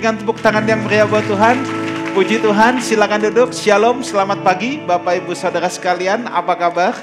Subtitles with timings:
[0.00, 1.60] Dengan tepuk tangan yang meriah buat Tuhan.
[2.16, 3.52] Puji Tuhan, silakan duduk.
[3.52, 6.24] Shalom, selamat pagi Bapak Ibu Saudara sekalian.
[6.24, 6.96] Apa kabar?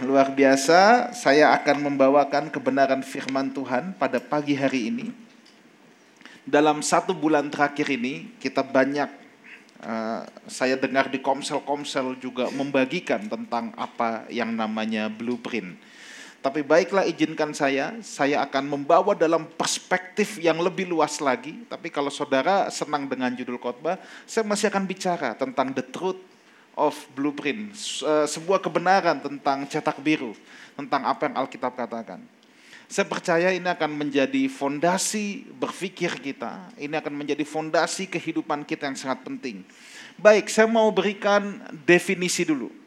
[0.00, 5.12] Luar biasa, saya akan membawakan kebenaran firman Tuhan pada pagi hari ini.
[6.48, 9.12] Dalam satu bulan terakhir ini, kita banyak,
[9.84, 15.76] uh, saya dengar di komsel-komsel juga membagikan tentang apa yang namanya blueprint
[16.46, 21.66] tapi baiklah izinkan saya, saya akan membawa dalam perspektif yang lebih luas lagi.
[21.66, 26.22] Tapi kalau saudara senang dengan judul khotbah, saya masih akan bicara tentang the truth
[26.78, 30.38] of blueprint, eh, sebuah kebenaran tentang cetak biru,
[30.78, 32.22] tentang apa yang Alkitab katakan.
[32.86, 38.94] Saya percaya ini akan menjadi fondasi berpikir kita, ini akan menjadi fondasi kehidupan kita yang
[38.94, 39.66] sangat penting.
[40.14, 42.85] Baik, saya mau berikan definisi dulu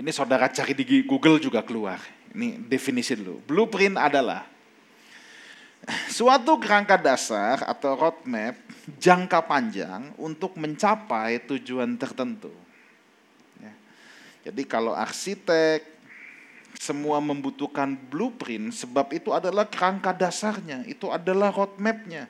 [0.00, 2.00] ini saudara cari di Google juga keluar.
[2.32, 3.44] Ini definisi dulu.
[3.44, 4.48] Blueprint adalah
[6.16, 8.56] suatu kerangka dasar atau roadmap
[8.96, 12.50] jangka panjang untuk mencapai tujuan tertentu.
[13.60, 13.74] Ya.
[14.48, 15.84] Jadi kalau arsitek
[16.80, 22.26] semua membutuhkan blueprint sebab itu adalah kerangka dasarnya, itu adalah roadmapnya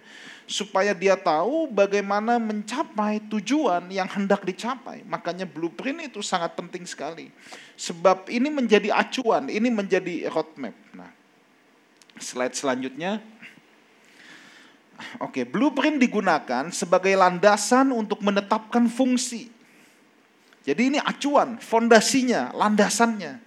[0.52, 5.00] supaya dia tahu bagaimana mencapai tujuan yang hendak dicapai.
[5.08, 7.32] Makanya blueprint itu sangat penting sekali.
[7.80, 10.76] Sebab ini menjadi acuan, ini menjadi roadmap.
[10.92, 11.08] Nah,
[12.20, 13.24] slide selanjutnya.
[15.24, 19.48] Oke, blueprint digunakan sebagai landasan untuk menetapkan fungsi.
[20.62, 23.40] Jadi ini acuan, fondasinya, landasannya.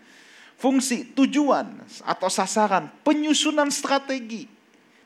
[0.58, 4.55] Fungsi, tujuan atau sasaran, penyusunan strategi,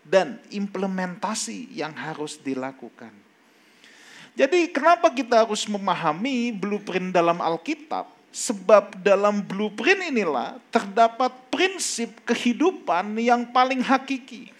[0.05, 3.11] dan implementasi yang harus dilakukan.
[4.39, 8.07] Jadi kenapa kita harus memahami blueprint dalam Alkitab?
[8.29, 14.53] Sebab dalam blueprint inilah terdapat prinsip kehidupan yang paling hakiki.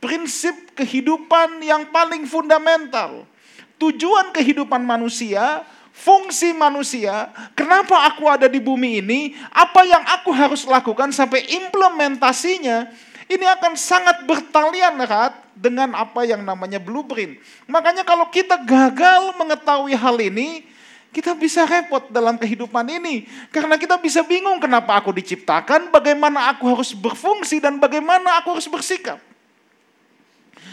[0.00, 3.28] Prinsip kehidupan yang paling fundamental.
[3.76, 10.64] Tujuan kehidupan manusia, fungsi manusia, kenapa aku ada di bumi ini, apa yang aku harus
[10.64, 12.88] lakukan sampai implementasinya
[13.30, 17.38] ini akan sangat bertalian erat dengan apa yang namanya blueprint.
[17.70, 20.66] Makanya kalau kita gagal mengetahui hal ini,
[21.14, 23.30] kita bisa repot dalam kehidupan ini.
[23.54, 28.66] Karena kita bisa bingung kenapa aku diciptakan, bagaimana aku harus berfungsi, dan bagaimana aku harus
[28.66, 29.22] bersikap.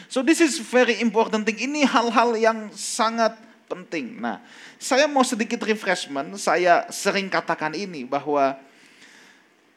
[0.09, 1.61] So this is very important thing.
[1.61, 3.37] Ini hal-hal yang sangat
[3.69, 4.17] penting.
[4.17, 4.41] Nah,
[4.81, 6.33] saya mau sedikit refreshment.
[6.41, 8.57] Saya sering katakan ini bahwa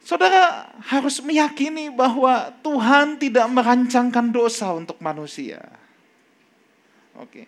[0.01, 5.61] Saudara harus meyakini bahwa Tuhan tidak merancangkan dosa untuk manusia.
[7.21, 7.45] Oke.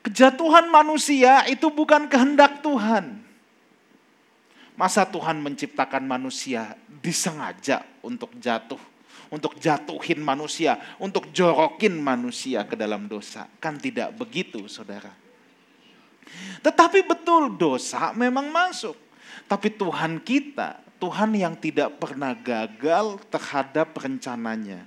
[0.00, 3.20] Kejatuhan manusia itu bukan kehendak Tuhan.
[4.78, 6.72] Masa Tuhan menciptakan manusia
[7.04, 8.80] disengaja untuk jatuh,
[9.28, 13.44] untuk jatuhin manusia, untuk jorokin manusia ke dalam dosa.
[13.60, 15.12] Kan tidak begitu, saudara.
[16.64, 18.96] Tetapi betul dosa memang masuk.
[19.44, 24.84] Tapi Tuhan kita Tuhan yang tidak pernah gagal terhadap rencananya.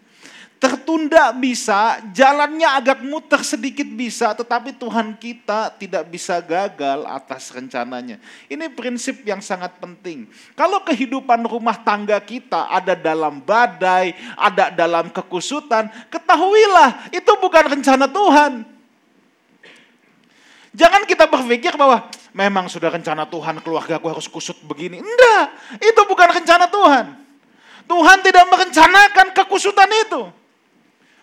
[0.63, 8.15] Tertunda bisa, jalannya agak muter sedikit bisa, tetapi Tuhan kita tidak bisa gagal atas rencananya.
[8.47, 10.23] Ini prinsip yang sangat penting.
[10.55, 18.07] Kalau kehidupan rumah tangga kita ada dalam badai, ada dalam kekusutan, ketahuilah itu bukan rencana
[18.07, 18.63] Tuhan.
[20.71, 24.99] Jangan kita berpikir bahwa memang sudah rencana Tuhan keluarga aku harus kusut begini.
[24.99, 25.45] Enggak,
[25.79, 27.05] itu bukan rencana Tuhan.
[27.85, 30.21] Tuhan tidak merencanakan kekusutan itu.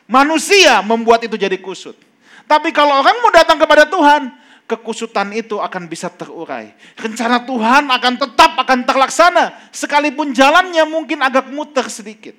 [0.06, 1.98] Manusia membuat itu jadi kusut.
[2.46, 4.34] Tapi kalau orang mau datang kepada Tuhan,
[4.66, 6.74] kekusutan itu akan bisa terurai.
[6.98, 12.34] Rencana Tuhan akan tetap akan terlaksana, sekalipun jalannya mungkin agak muter sedikit.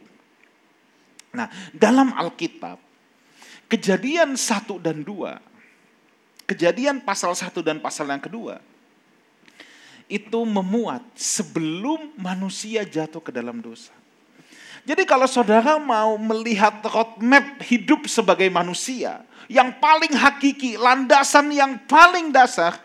[1.32, 2.76] Nah, dalam Alkitab,
[3.72, 5.40] kejadian satu dan dua
[6.52, 8.60] Kejadian pasal 1 dan pasal yang kedua
[10.12, 13.96] itu memuat sebelum manusia jatuh ke dalam dosa.
[14.84, 22.36] Jadi kalau saudara mau melihat roadmap hidup sebagai manusia yang paling hakiki, landasan yang paling
[22.36, 22.76] dasar,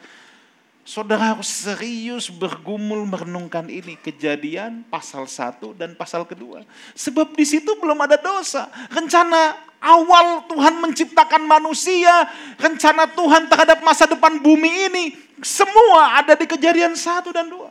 [0.86, 3.98] saudara harus serius bergumul merenungkan ini.
[3.98, 6.62] Kejadian pasal 1 dan pasal kedua.
[6.94, 8.70] Sebab di situ belum ada dosa.
[8.94, 12.26] Rencana awal Tuhan menciptakan manusia,
[12.58, 15.04] rencana Tuhan terhadap masa depan bumi ini,
[15.38, 17.70] semua ada di kejadian satu dan dua.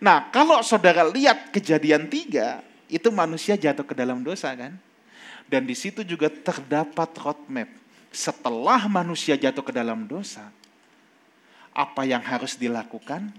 [0.00, 4.76] Nah, kalau saudara lihat kejadian tiga, itu manusia jatuh ke dalam dosa kan?
[5.48, 7.68] Dan di situ juga terdapat roadmap.
[8.10, 10.50] Setelah manusia jatuh ke dalam dosa,
[11.70, 13.30] apa yang harus dilakukan,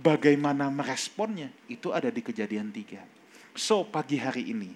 [0.00, 3.04] bagaimana meresponnya, itu ada di kejadian tiga.
[3.52, 4.72] So, pagi hari ini,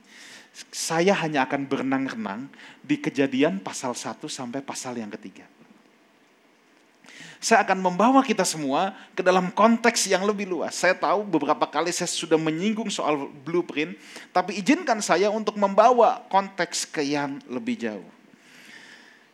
[0.74, 2.50] saya hanya akan berenang-renang
[2.82, 5.46] di kejadian pasal 1 sampai pasal yang ketiga.
[7.38, 10.74] Saya akan membawa kita semua ke dalam konteks yang lebih luas.
[10.74, 13.94] Saya tahu beberapa kali saya sudah menyinggung soal blueprint,
[14.34, 18.08] tapi izinkan saya untuk membawa konteks ke yang lebih jauh.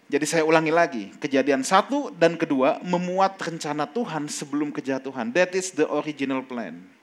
[0.04, 5.32] Jadi saya ulangi lagi, kejadian satu dan kedua memuat rencana Tuhan sebelum kejatuhan.
[5.32, 6.93] That is the original plan.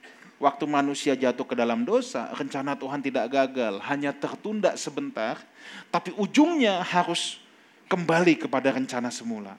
[0.42, 5.38] Waktu manusia jatuh ke dalam dosa, rencana Tuhan tidak gagal, hanya tertunda sebentar,
[5.86, 7.38] tapi ujungnya harus
[7.86, 9.54] kembali kepada rencana semula.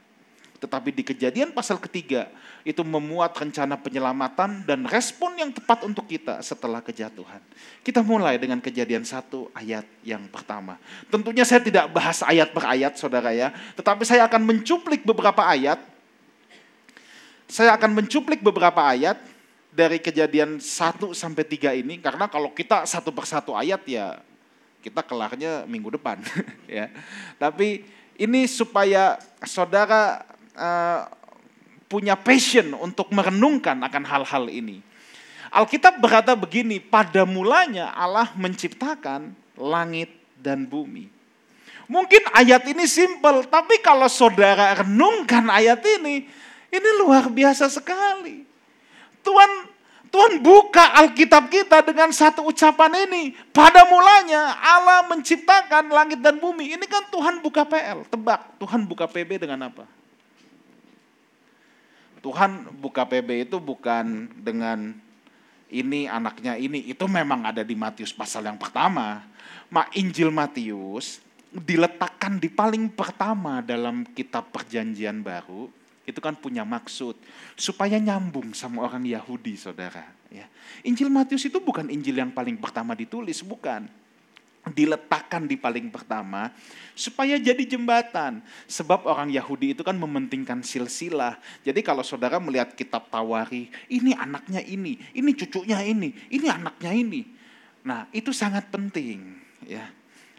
[0.60, 2.28] Tetapi di kejadian pasal ketiga
[2.68, 7.40] itu memuat rencana penyelamatan dan respon yang tepat untuk kita setelah kejatuhan.
[7.80, 10.76] Kita mulai dengan kejadian satu ayat yang pertama.
[11.08, 13.56] Tentunya saya tidak bahas ayat per ayat saudara ya.
[13.80, 15.80] Tetapi saya akan mencuplik beberapa ayat.
[17.48, 19.32] Saya akan mencuplik beberapa ayat
[19.74, 21.98] dari kejadian satu sampai tiga ini.
[21.98, 24.22] Karena kalau kita satu persatu ayat ya
[24.86, 26.22] kita kelarnya minggu depan.
[26.70, 26.94] ya.
[27.42, 27.84] Tapi
[28.22, 30.22] ini supaya saudara
[30.54, 31.10] uh,
[31.90, 34.82] punya passion untuk merenungkan akan hal-hal ini.
[35.54, 40.10] Alkitab berkata begini, pada mulanya Allah menciptakan langit
[40.42, 41.14] dan bumi.
[41.86, 46.26] Mungkin ayat ini simpel, tapi kalau saudara renungkan ayat ini,
[46.74, 48.53] ini luar biasa sekali.
[49.24, 49.52] Tuhan
[50.14, 53.34] Tuhan buka Alkitab kita dengan satu ucapan ini.
[53.50, 56.78] Pada mulanya Allah menciptakan langit dan bumi.
[56.78, 58.06] Ini kan Tuhan buka PL.
[58.06, 59.90] Tebak, Tuhan buka PB dengan apa?
[62.22, 64.94] Tuhan buka PB itu bukan dengan
[65.74, 66.86] ini anaknya ini.
[66.94, 69.26] Itu memang ada di Matius pasal yang pertama.
[69.74, 77.16] Ma Injil Matius diletakkan di paling pertama dalam kitab perjanjian baru itu kan punya maksud
[77.56, 80.48] supaya nyambung sama orang Yahudi saudara ya
[80.84, 83.88] Injil Matius itu bukan Injil yang paling pertama ditulis bukan
[84.72, 86.48] diletakkan di paling pertama
[86.96, 88.40] supaya jadi jembatan.
[88.64, 91.36] Sebab orang Yahudi itu kan mementingkan silsilah.
[91.68, 97.28] Jadi kalau saudara melihat kitab Tawari, ini anaknya ini, ini cucunya ini, ini anaknya ini.
[97.84, 99.36] Nah, itu sangat penting
[99.68, 99.84] ya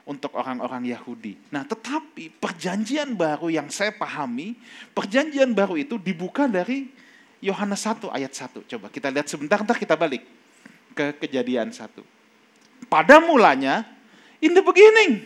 [0.04, 1.40] untuk orang-orang Yahudi.
[1.48, 4.56] Nah, tetapi perjanjian baru yang saya pahami,
[4.92, 6.92] perjanjian baru itu dibuka dari
[7.40, 8.68] Yohanes 1 ayat 1.
[8.68, 10.24] Coba kita lihat sebentar, ntar kita balik
[10.92, 11.88] ke kejadian 1.
[12.88, 13.94] Pada mulanya
[14.44, 15.24] In the beginning.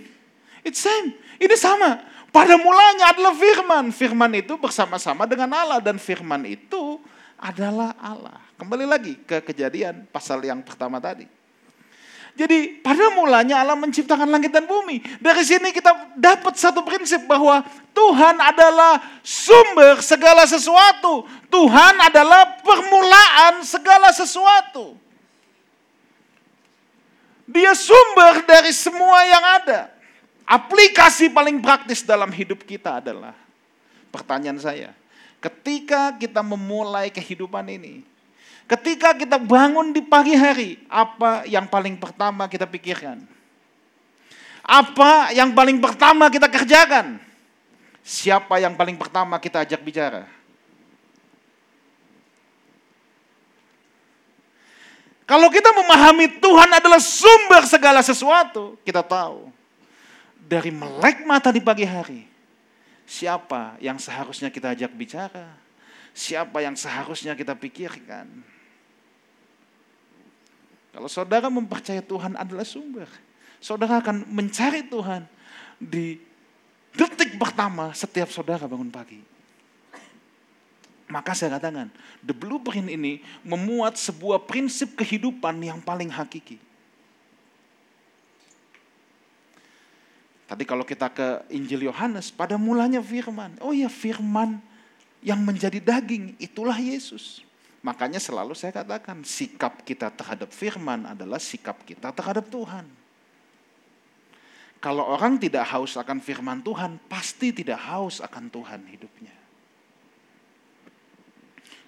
[0.62, 1.10] It's same.
[1.42, 1.98] Ini sama.
[2.30, 3.90] Pada mulanya adalah firman.
[3.90, 5.82] Firman itu bersama-sama dengan Allah.
[5.82, 7.02] Dan firman itu
[7.34, 8.38] adalah Allah.
[8.54, 11.26] Kembali lagi ke kejadian pasal yang pertama tadi.
[12.38, 15.02] Jadi pada mulanya Allah menciptakan langit dan bumi.
[15.18, 21.26] Dari sini kita dapat satu prinsip bahwa Tuhan adalah sumber segala sesuatu.
[21.50, 24.94] Tuhan adalah permulaan segala sesuatu.
[27.50, 29.90] Dia sumber dari semua yang ada.
[30.46, 33.34] Aplikasi paling praktis dalam hidup kita adalah
[34.14, 34.94] pertanyaan saya.
[35.42, 38.06] Ketika kita memulai kehidupan ini,
[38.68, 43.24] ketika kita bangun di pagi hari, apa yang paling pertama kita pikirkan?
[44.68, 47.16] Apa yang paling pertama kita kerjakan?
[48.04, 50.28] Siapa yang paling pertama kita ajak bicara?
[55.28, 59.52] Kalau kita memahami Tuhan adalah sumber segala sesuatu, kita tahu
[60.40, 62.24] dari melek mata di pagi hari,
[63.04, 65.52] siapa yang seharusnya kita ajak bicara,
[66.16, 68.24] siapa yang seharusnya kita pikirkan.
[70.98, 73.06] Kalau saudara mempercaya Tuhan adalah sumber,
[73.62, 75.30] saudara akan mencari Tuhan
[75.78, 76.18] di
[76.90, 79.22] detik pertama setiap saudara bangun pagi.
[81.06, 81.86] Maka saya katakan,
[82.18, 86.58] the blueprint ini memuat sebuah prinsip kehidupan yang paling hakiki.
[90.50, 93.54] Tadi kalau kita ke Injil Yohanes, pada mulanya firman.
[93.62, 94.58] Oh ya firman
[95.22, 97.46] yang menjadi daging, itulah Yesus.
[97.88, 102.84] Makanya selalu saya katakan, sikap kita terhadap firman adalah sikap kita terhadap Tuhan.
[104.76, 109.32] Kalau orang tidak haus akan firman Tuhan, pasti tidak haus akan Tuhan hidupnya.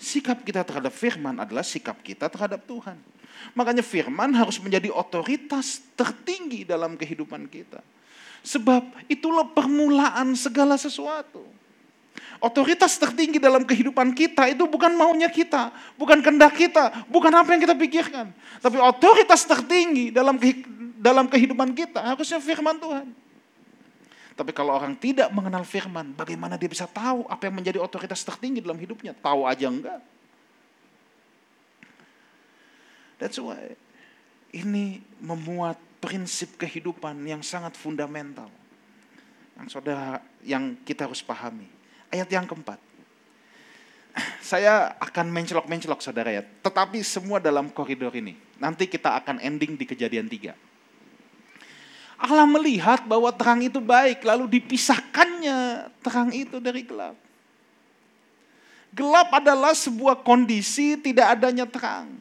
[0.00, 2.97] Sikap kita terhadap firman adalah sikap kita terhadap Tuhan.
[3.52, 7.85] Makanya firman harus menjadi otoritas tertinggi dalam kehidupan kita.
[8.40, 11.60] Sebab itulah permulaan segala sesuatu.
[12.41, 15.69] Otoritas tertinggi dalam kehidupan kita itu bukan maunya kita,
[16.00, 18.33] bukan kehendak kita, bukan apa yang kita pikirkan.
[18.65, 20.41] Tapi otoritas tertinggi dalam
[20.97, 23.12] dalam kehidupan kita harusnya firman Tuhan.
[24.41, 28.65] Tapi kalau orang tidak mengenal firman, bagaimana dia bisa tahu apa yang menjadi otoritas tertinggi
[28.65, 29.12] dalam hidupnya?
[29.21, 30.00] Tahu aja enggak.
[33.21, 33.77] That's why
[34.57, 38.49] ini memuat prinsip kehidupan yang sangat fundamental.
[39.61, 41.69] Yang saudara, yang kita harus pahami.
[42.11, 42.79] Ayat yang keempat.
[44.43, 46.43] Saya akan mencelok-mencelok saudara ya.
[46.43, 48.35] Tetapi semua dalam koridor ini.
[48.59, 50.59] Nanti kita akan ending di kejadian tiga.
[52.21, 57.17] Allah melihat bahwa terang itu baik, lalu dipisahkannya terang itu dari gelap.
[58.93, 62.12] Gelap adalah sebuah kondisi tidak adanya terang.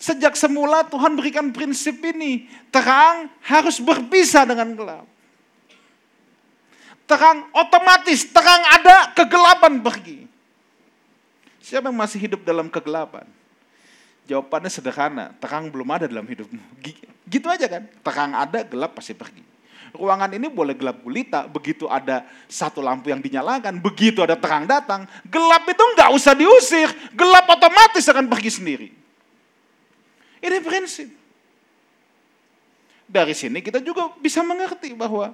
[0.00, 5.04] Sejak semula Tuhan berikan prinsip ini, terang harus berpisah dengan gelap.
[7.08, 10.28] Terang otomatis, terang ada, kegelapan pergi.
[11.64, 13.24] Siapa yang masih hidup dalam kegelapan?
[14.28, 16.60] Jawabannya sederhana, terang belum ada dalam hidupmu.
[17.24, 19.40] Gitu aja kan, terang ada, gelap pasti pergi.
[19.96, 25.08] Ruangan ini boleh gelap gulita, begitu ada satu lampu yang dinyalakan, begitu ada terang datang,
[25.32, 28.88] gelap itu nggak usah diusir, gelap otomatis akan pergi sendiri.
[30.44, 31.08] Ini prinsip.
[33.08, 35.32] Dari sini kita juga bisa mengerti bahwa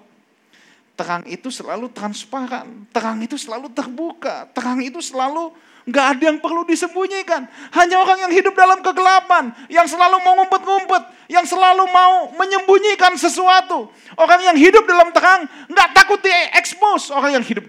[0.94, 5.50] terang itu selalu transparan, terang itu selalu terbuka, terang itu selalu
[5.84, 7.44] Nggak ada yang perlu disembunyikan.
[7.76, 13.92] Hanya orang yang hidup dalam kegelapan, yang selalu mau ngumpet-ngumpet, yang selalu mau menyembunyikan sesuatu.
[14.16, 17.12] Orang yang hidup dalam terang, nggak takut diekspos.
[17.12, 17.68] Orang yang hidup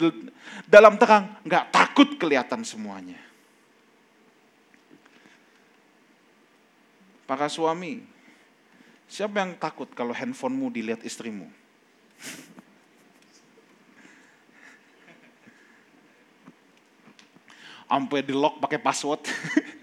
[0.63, 3.19] dalam terang, nggak takut kelihatan semuanya.
[7.27, 7.99] Para suami,
[9.11, 11.51] siapa yang takut kalau handphonemu dilihat istrimu?
[17.95, 19.23] sampai di lock pakai password,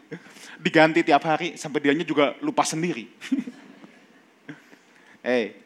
[0.64, 3.08] diganti tiap hari sampai dianya juga lupa sendiri.
[5.26, 5.56] hey,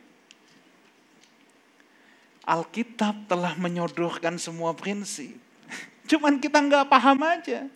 [2.47, 5.35] Alkitab telah menyodorkan semua prinsip.
[6.11, 7.67] Cuman kita nggak paham aja.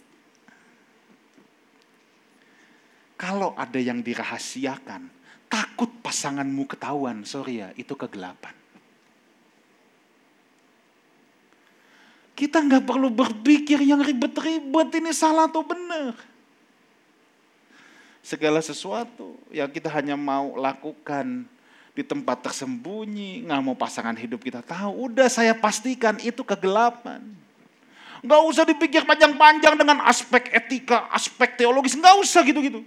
[3.19, 5.11] Kalau ada yang dirahasiakan,
[5.51, 8.60] takut pasanganmu ketahuan, sorry ya, itu kegelapan.
[12.41, 16.17] Kita nggak perlu berpikir yang ribet-ribet ini salah atau benar.
[18.25, 21.45] Segala sesuatu yang kita hanya mau lakukan
[21.93, 27.21] di tempat tersembunyi, nggak mau pasangan hidup kita tahu, udah saya pastikan itu kegelapan.
[28.25, 32.81] Nggak usah dipikir panjang-panjang dengan aspek etika, aspek teologis, nggak usah gitu-gitu.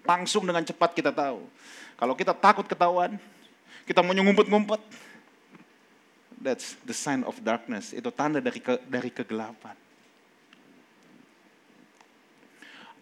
[0.00, 1.44] Langsung dengan cepat kita tahu.
[2.00, 3.20] Kalau kita takut ketahuan,
[3.84, 4.80] kita mau ngumpet-ngumpet,
[6.46, 7.90] That's the sign of darkness.
[7.90, 9.74] Itu tanda dari ke, dari kegelapan.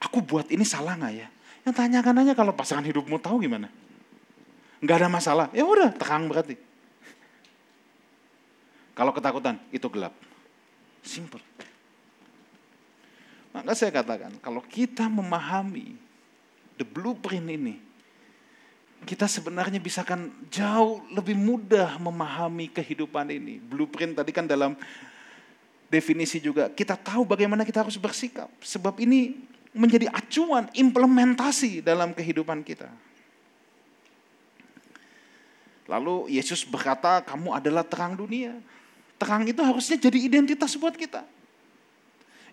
[0.01, 1.29] Aku buat ini salah nggak ya?
[1.69, 3.69] Yang tanyakan aja kalau pasangan hidupmu tahu gimana?
[4.81, 5.47] Nggak ada masalah.
[5.53, 6.57] Ya udah, terang berarti.
[8.97, 10.17] Kalau ketakutan, itu gelap.
[11.05, 11.45] Simple.
[13.53, 16.01] Maka saya katakan, kalau kita memahami
[16.81, 17.84] the blueprint ini,
[19.05, 23.61] kita sebenarnya bisa kan jauh lebih mudah memahami kehidupan ini.
[23.61, 24.75] Blueprint tadi kan dalam
[25.93, 28.51] definisi juga kita tahu bagaimana kita harus bersikap.
[28.65, 29.37] Sebab ini
[29.71, 32.89] menjadi acuan implementasi dalam kehidupan kita.
[35.85, 38.57] Lalu Yesus berkata, "Kamu adalah terang dunia."
[39.21, 41.23] Terang itu harusnya jadi identitas buat kita.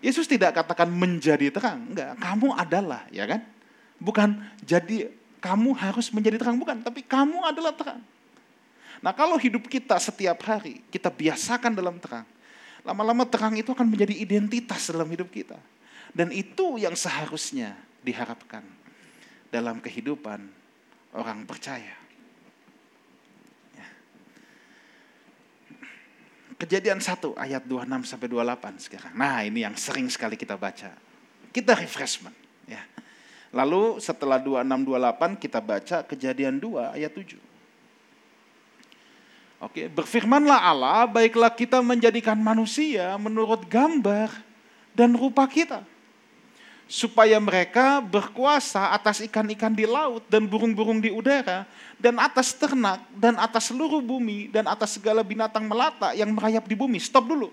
[0.02, 3.46] Yesus tidak katakan menjadi terang, enggak, kamu adalah, ya kan?
[4.02, 4.34] Bukan
[4.66, 7.98] jadi kamu harus menjadi terang bukan, tapi kamu adalah terang.
[9.02, 12.22] Nah kalau hidup kita setiap hari, kita biasakan dalam terang.
[12.86, 15.58] Lama-lama terang itu akan menjadi identitas dalam hidup kita.
[16.14, 17.74] Dan itu yang seharusnya
[18.06, 18.62] diharapkan
[19.50, 20.46] dalam kehidupan
[21.18, 21.98] orang percaya.
[23.74, 23.88] Ya.
[26.54, 29.12] Kejadian 1 ayat 26 sampai 28 sekarang.
[29.18, 30.94] Nah, ini yang sering sekali kita baca.
[31.50, 32.36] Kita refreshment,
[32.70, 32.82] ya.
[33.52, 37.36] Lalu setelah 2628 kita baca kejadian 2 ayat 7.
[39.62, 44.32] Oke, berfirmanlah Allah, baiklah kita menjadikan manusia menurut gambar
[44.96, 45.84] dan rupa kita.
[46.88, 51.68] Supaya mereka berkuasa atas ikan-ikan di laut dan burung-burung di udara
[52.00, 56.74] dan atas ternak dan atas seluruh bumi dan atas segala binatang melata yang merayap di
[56.74, 56.98] bumi.
[56.98, 57.52] Stop dulu.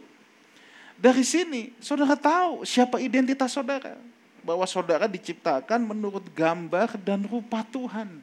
[0.98, 3.96] Dari sini saudara tahu siapa identitas saudara
[4.44, 8.22] bahwa saudara diciptakan menurut gambar dan rupa Tuhan.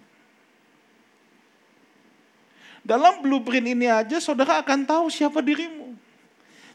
[2.87, 5.99] Dalam blueprint ini aja saudara akan tahu siapa dirimu.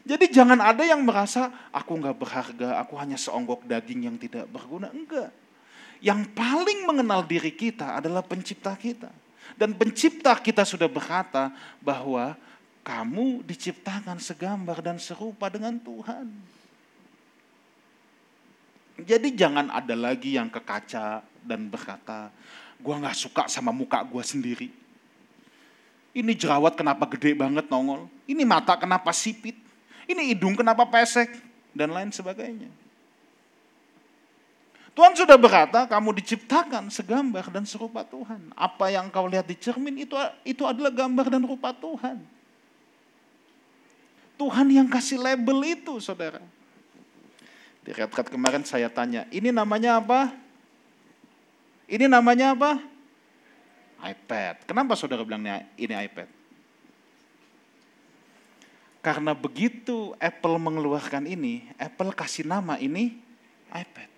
[0.02, 4.90] Jadi jangan ada yang merasa aku nggak berharga, aku hanya seonggok daging yang tidak berguna.
[4.92, 5.30] Enggak.
[6.02, 9.08] Yang paling mengenal diri kita adalah pencipta kita.
[9.54, 12.34] Dan pencipta kita sudah berkata bahwa
[12.82, 16.26] kamu diciptakan segambar dan serupa dengan Tuhan.
[19.00, 22.28] Jadi jangan ada lagi yang ke kaca dan berkata,
[22.82, 24.68] Gua nggak suka sama muka gua sendiri.
[26.12, 28.10] Ini jerawat kenapa gede banget nongol.
[28.26, 29.56] Ini mata kenapa sipit.
[30.04, 31.30] Ini hidung kenapa pesek.
[31.72, 32.68] Dan lain sebagainya.
[34.92, 38.52] Tuhan sudah berkata, kamu diciptakan segambar dan serupa Tuhan.
[38.52, 40.12] Apa yang kau lihat di cermin itu
[40.44, 42.20] itu adalah gambar dan rupa Tuhan.
[44.36, 46.44] Tuhan yang kasih label itu, saudara.
[47.82, 50.30] Di retret kemarin saya tanya, ini namanya apa?
[51.90, 52.72] Ini namanya apa?
[54.02, 54.66] iPad.
[54.66, 55.46] Kenapa saudara bilang
[55.78, 56.26] ini iPad?
[59.02, 63.18] Karena begitu Apple mengeluarkan ini, Apple kasih nama ini
[63.70, 64.10] iPad.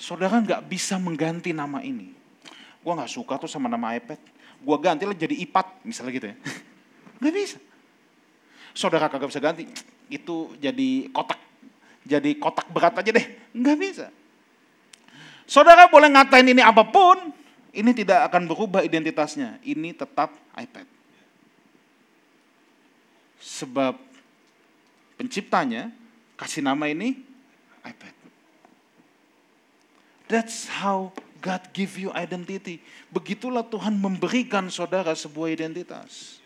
[0.00, 2.12] Saudara nggak bisa mengganti nama ini.
[2.80, 4.20] Gua nggak suka tuh sama nama iPad.
[4.64, 6.36] Gua ganti lah jadi iPad, misalnya gitu ya.
[7.18, 7.58] Nggak bisa.
[8.74, 9.66] Saudara kagak bisa ganti.
[10.06, 11.47] Itu jadi kotak.
[12.08, 13.26] Jadi kotak berat aja deh.
[13.52, 14.06] Nggak bisa.
[15.44, 17.32] Saudara boleh ngatain ini apa pun,
[17.76, 19.60] ini tidak akan berubah identitasnya.
[19.60, 20.88] Ini tetap iPad.
[23.38, 23.94] Sebab
[25.20, 25.92] penciptanya
[26.40, 27.20] kasih nama ini
[27.84, 28.14] iPad.
[30.28, 32.84] That's how God give you identity.
[33.08, 36.40] Begitulah Tuhan memberikan saudara sebuah identitas.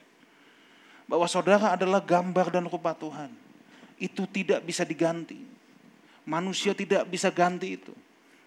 [1.11, 3.35] Bahwa saudara adalah gambar dan rupa Tuhan.
[3.99, 5.51] Itu tidak bisa diganti.
[6.23, 7.93] Manusia tidak bisa ganti itu.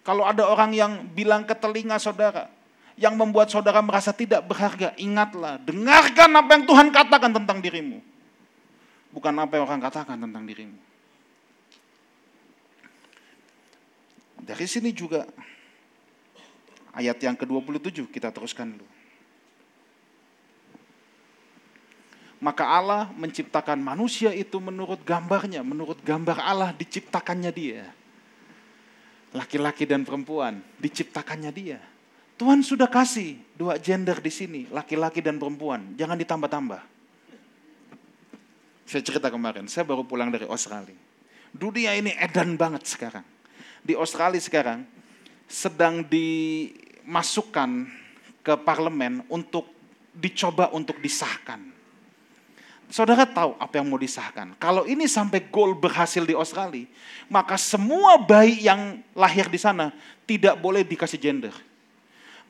[0.00, 2.48] Kalau ada orang yang bilang ke telinga saudara,
[2.96, 8.00] yang membuat saudara merasa tidak berharga, ingatlah, dengarkan apa yang Tuhan katakan tentang dirimu.
[9.12, 10.78] Bukan apa yang orang katakan tentang dirimu.
[14.46, 15.26] Dari sini juga
[16.96, 18.95] ayat yang ke-27 kita teruskan dulu.
[22.36, 27.88] Maka Allah menciptakan manusia itu menurut gambarnya, menurut gambar Allah diciptakannya dia.
[29.32, 31.80] Laki-laki dan perempuan diciptakannya dia.
[32.36, 35.96] Tuhan sudah kasih dua gender di sini, laki-laki dan perempuan.
[35.96, 36.82] Jangan ditambah-tambah.
[38.84, 40.94] Saya cerita kemarin, saya baru pulang dari Australia.
[41.56, 43.24] Dunia ini edan banget sekarang
[43.86, 44.82] di Australia sekarang
[45.46, 47.86] sedang dimasukkan
[48.42, 49.70] ke parlemen untuk
[50.10, 51.62] dicoba untuk disahkan.
[52.86, 54.54] Saudara tahu apa yang mau disahkan?
[54.62, 56.86] Kalau ini sampai gol berhasil di Australia,
[57.26, 59.90] maka semua bayi yang lahir di sana
[60.22, 61.54] tidak boleh dikasih gender.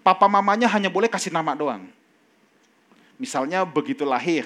[0.05, 1.89] Papa mamanya hanya boleh kasih nama doang.
[3.17, 4.45] Misalnya begitu lahir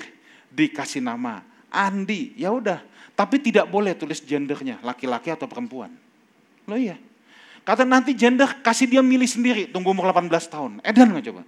[0.54, 2.82] dikasih nama Andi, ya udah.
[3.14, 5.92] Tapi tidak boleh tulis gendernya laki-laki atau perempuan.
[6.66, 6.98] Loh iya.
[7.62, 10.72] Kata nanti gender kasih dia milih sendiri, tunggu umur 18 tahun.
[10.80, 11.42] Edan nggak coba?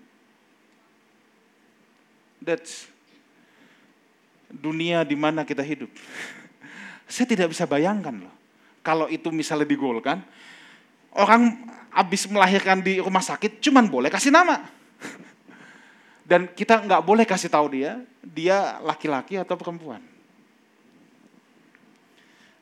[2.42, 2.91] That's
[4.52, 5.88] dunia di mana kita hidup.
[7.08, 8.34] Saya tidak bisa bayangkan loh.
[8.84, 10.20] Kalau itu misalnya digolkan,
[11.16, 14.64] orang habis melahirkan di rumah sakit cuman boleh kasih nama.
[16.22, 20.00] Dan kita nggak boleh kasih tahu dia, dia laki-laki atau perempuan.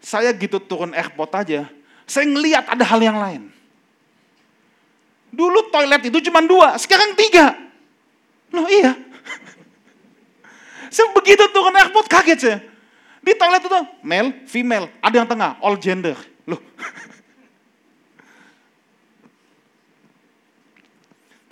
[0.00, 1.68] Saya gitu turun airport aja,
[2.08, 3.52] saya ngeliat ada hal yang lain.
[5.30, 7.54] Dulu toilet itu cuma dua, sekarang tiga.
[8.50, 9.09] Loh iya.
[10.90, 12.58] Begitu turun airport kaget saya.
[13.20, 16.16] Di toilet itu male, female, ada yang tengah, all gender.
[16.48, 16.56] Loh.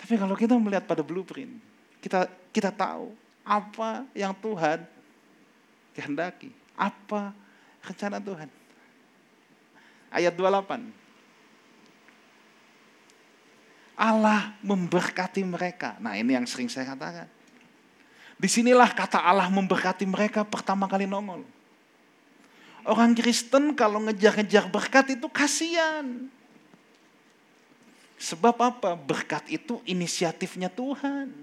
[0.01, 1.61] Tapi kalau kita melihat pada blueprint,
[2.01, 3.13] kita kita tahu
[3.45, 4.81] apa yang Tuhan
[5.93, 7.37] kehendaki, apa
[7.85, 8.49] rencana Tuhan
[10.13, 10.89] ayat 28.
[13.99, 15.99] Allah memberkati mereka.
[15.99, 17.27] Nah ini yang sering saya katakan.
[18.39, 21.43] Di sinilah kata Allah memberkati mereka pertama kali nongol.
[22.87, 26.31] Orang Kristen kalau ngejar-ngejar berkat itu kasihan.
[28.19, 28.95] Sebab apa?
[28.95, 31.35] Berkat itu inisiatifnya Tuhan.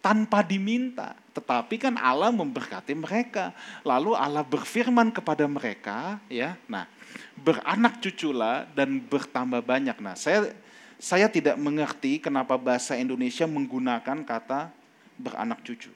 [0.00, 1.12] Tanpa diminta.
[1.36, 3.52] Tetapi kan Allah memberkati mereka.
[3.84, 6.56] Lalu Allah berfirman kepada mereka, ya.
[6.64, 6.88] Nah,
[7.36, 9.96] beranak cuculah dan bertambah banyak.
[10.00, 10.56] Nah, saya
[11.00, 14.79] saya tidak mengerti kenapa bahasa Indonesia menggunakan kata
[15.20, 15.92] beranak cucu.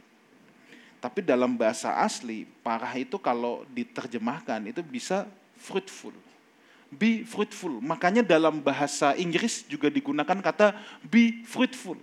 [1.01, 6.13] Tapi dalam bahasa asli, parah itu kalau diterjemahkan itu bisa fruitful.
[6.93, 7.81] Be fruitful.
[7.81, 11.97] Makanya dalam bahasa Inggris juga digunakan kata be fruitful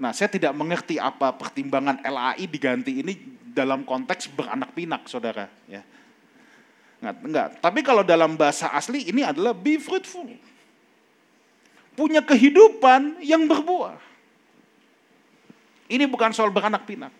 [0.00, 3.20] Nah, saya tidak mengerti apa pertimbangan LAI diganti ini
[3.52, 5.52] dalam konteks beranak pinak, saudara.
[5.68, 5.84] Ya.
[7.04, 7.48] Enggak, enggak.
[7.60, 10.24] Tapi kalau dalam bahasa asli ini adalah be fruitful.
[11.92, 14.00] Punya kehidupan yang berbuah.
[15.90, 17.10] Ini bukan soal beranak pinak.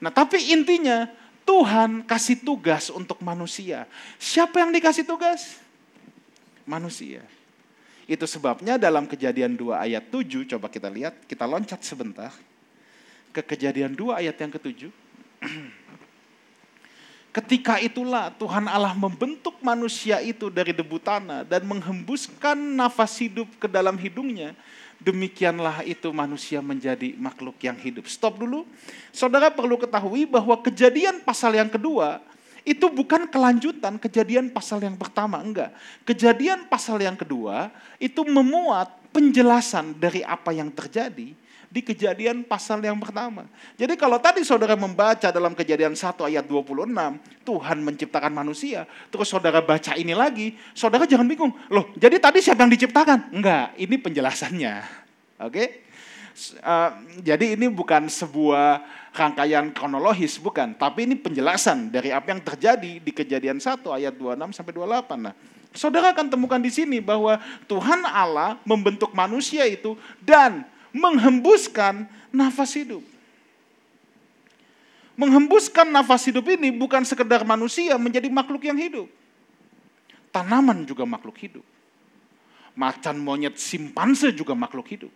[0.00, 1.06] Nah, tapi intinya
[1.44, 3.84] Tuhan kasih tugas untuk manusia.
[4.16, 5.60] Siapa yang dikasih tugas?
[6.64, 7.20] Manusia.
[8.08, 12.32] Itu sebabnya dalam kejadian 2 ayat 7, coba kita lihat, kita loncat sebentar.
[13.32, 14.92] Ke kejadian 2 ayat yang ketujuh.
[17.34, 23.66] Ketika itulah Tuhan Allah membentuk manusia itu dari debu tanah dan menghembuskan nafas hidup ke
[23.66, 24.54] dalam hidungnya.
[25.04, 28.08] Demikianlah itu manusia menjadi makhluk yang hidup.
[28.08, 28.64] Stop dulu.
[29.12, 32.24] Saudara perlu ketahui bahwa kejadian pasal yang kedua
[32.64, 35.76] itu bukan kelanjutan kejadian pasal yang pertama, enggak.
[36.08, 37.68] Kejadian pasal yang kedua
[38.00, 41.36] itu memuat penjelasan dari apa yang terjadi
[41.74, 43.50] di kejadian pasal yang pertama.
[43.74, 46.86] Jadi kalau tadi saudara membaca dalam kejadian 1 ayat 26,
[47.42, 51.50] Tuhan menciptakan manusia, terus saudara baca ini lagi, saudara jangan bingung.
[51.74, 53.34] Loh, jadi tadi siapa yang diciptakan?
[53.34, 54.74] Enggak, ini penjelasannya.
[55.42, 55.50] Oke?
[55.50, 55.68] Okay?
[56.62, 56.90] Uh,
[57.22, 60.78] jadi ini bukan sebuah rangkaian kronologis, bukan.
[60.78, 65.26] Tapi ini penjelasan dari apa yang terjadi di kejadian 1 ayat 26 sampai 28.
[65.26, 65.34] Nah,
[65.74, 73.02] saudara akan temukan di sini bahwa Tuhan Allah membentuk manusia itu dan menghembuskan nafas hidup.
[75.18, 79.10] Menghembuskan nafas hidup ini bukan sekedar manusia menjadi makhluk yang hidup.
[80.30, 81.66] Tanaman juga makhluk hidup.
[82.74, 85.12] Macan monyet simpanse juga makhluk hidup.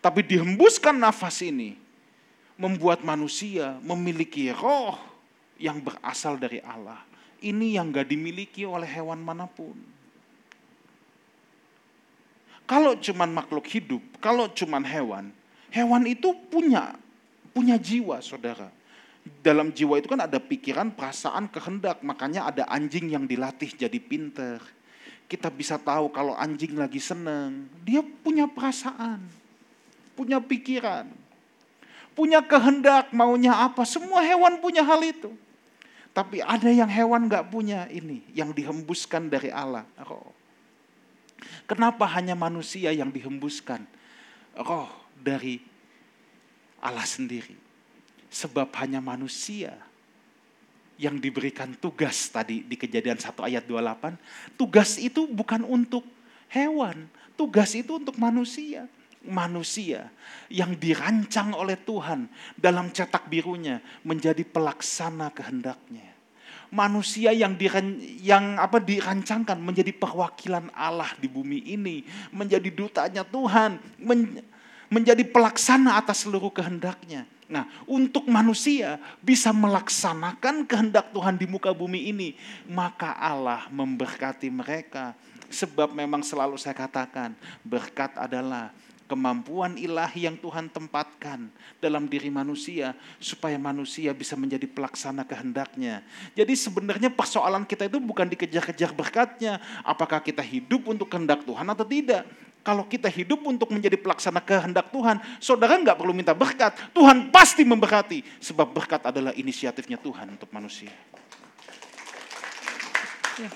[0.00, 1.76] Tapi dihembuskan nafas ini
[2.56, 4.96] membuat manusia memiliki roh
[5.60, 7.04] yang berasal dari Allah.
[7.40, 9.76] Ini yang gak dimiliki oleh hewan mana pun.
[12.70, 15.34] Kalau cuman makhluk hidup, kalau cuman hewan,
[15.74, 16.94] hewan itu punya
[17.50, 18.70] punya jiwa, Saudara.
[19.42, 21.98] Dalam jiwa itu kan ada pikiran, perasaan, kehendak.
[22.06, 24.62] Makanya ada anjing yang dilatih jadi pinter.
[25.26, 29.18] Kita bisa tahu kalau anjing lagi seneng, dia punya perasaan,
[30.14, 31.10] punya pikiran,
[32.14, 33.82] punya kehendak, maunya apa.
[33.82, 35.34] Semua hewan punya hal itu.
[36.14, 39.82] Tapi ada yang hewan gak punya ini, yang dihembuskan dari Allah.
[40.06, 40.39] Oh.
[41.64, 43.84] Kenapa hanya manusia yang dihembuskan
[44.58, 45.60] roh dari
[46.80, 47.56] Allah sendiri?
[48.30, 49.74] Sebab hanya manusia
[51.00, 54.58] yang diberikan tugas tadi di kejadian 1 ayat 28.
[54.60, 56.04] Tugas itu bukan untuk
[56.52, 58.84] hewan, tugas itu untuk manusia.
[59.20, 60.08] Manusia
[60.48, 62.24] yang dirancang oleh Tuhan
[62.56, 66.09] dalam cetak birunya menjadi pelaksana kehendaknya
[66.70, 73.78] manusia yang diren, yang apa dirancangkan menjadi perwakilan Allah di bumi ini, menjadi dutanya Tuhan,
[73.98, 74.42] men,
[74.90, 77.26] menjadi pelaksana atas seluruh kehendaknya.
[77.50, 82.38] Nah, untuk manusia bisa melaksanakan kehendak Tuhan di muka bumi ini,
[82.70, 85.18] maka Allah memberkati mereka.
[85.50, 87.34] Sebab memang selalu saya katakan,
[87.66, 88.70] berkat adalah
[89.10, 91.50] kemampuan ilahi yang Tuhan tempatkan
[91.82, 96.06] dalam diri manusia supaya manusia bisa menjadi pelaksana kehendaknya.
[96.38, 101.82] Jadi sebenarnya persoalan kita itu bukan dikejar-kejar berkatnya, apakah kita hidup untuk kehendak Tuhan atau
[101.82, 102.22] tidak.
[102.62, 106.76] Kalau kita hidup untuk menjadi pelaksana kehendak Tuhan, saudara nggak perlu minta berkat.
[106.94, 110.92] Tuhan pasti memberkati, sebab berkat adalah inisiatifnya Tuhan untuk manusia.
[113.40, 113.50] Ya.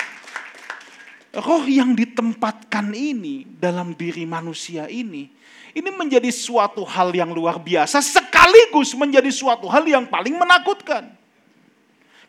[1.35, 5.44] Roh yang ditempatkan ini dalam diri manusia ini
[5.75, 11.11] ini menjadi suatu hal yang luar biasa sekaligus menjadi suatu hal yang paling menakutkan.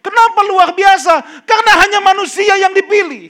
[0.01, 1.45] Kenapa luar biasa?
[1.45, 3.29] Karena hanya manusia yang dipilih.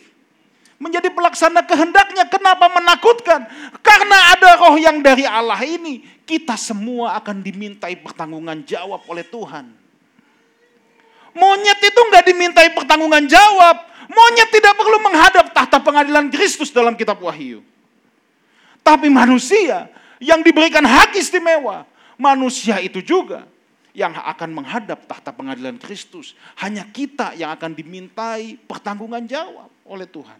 [0.76, 3.48] Menjadi pelaksana kehendaknya, kenapa menakutkan?
[3.80, 9.72] Karena ada roh yang dari Allah ini, kita semua akan dimintai pertanggungan jawab oleh Tuhan.
[11.32, 13.88] Monyet itu nggak dimintai pertanggungan jawab.
[14.12, 17.64] Monyet tidak perlu menghadap tahta pengadilan Kristus dalam kitab Wahyu.
[18.84, 19.88] Tapi manusia
[20.20, 21.88] yang diberikan hak istimewa.
[22.16, 23.44] Manusia itu juga
[23.96, 26.36] yang akan menghadap tahta pengadilan Kristus.
[26.60, 30.40] Hanya kita yang akan dimintai pertanggungan jawab oleh Tuhan.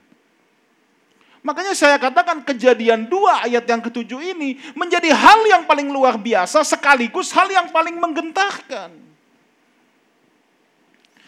[1.46, 6.66] Makanya saya katakan kejadian dua ayat yang ketujuh ini menjadi hal yang paling luar biasa
[6.66, 8.90] sekaligus hal yang paling menggentarkan.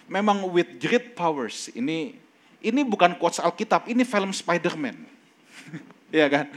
[0.09, 2.17] Memang with great powers ini
[2.65, 4.97] ini bukan quotes Alkitab, ini film Spider-Man.
[6.09, 6.49] ya kan?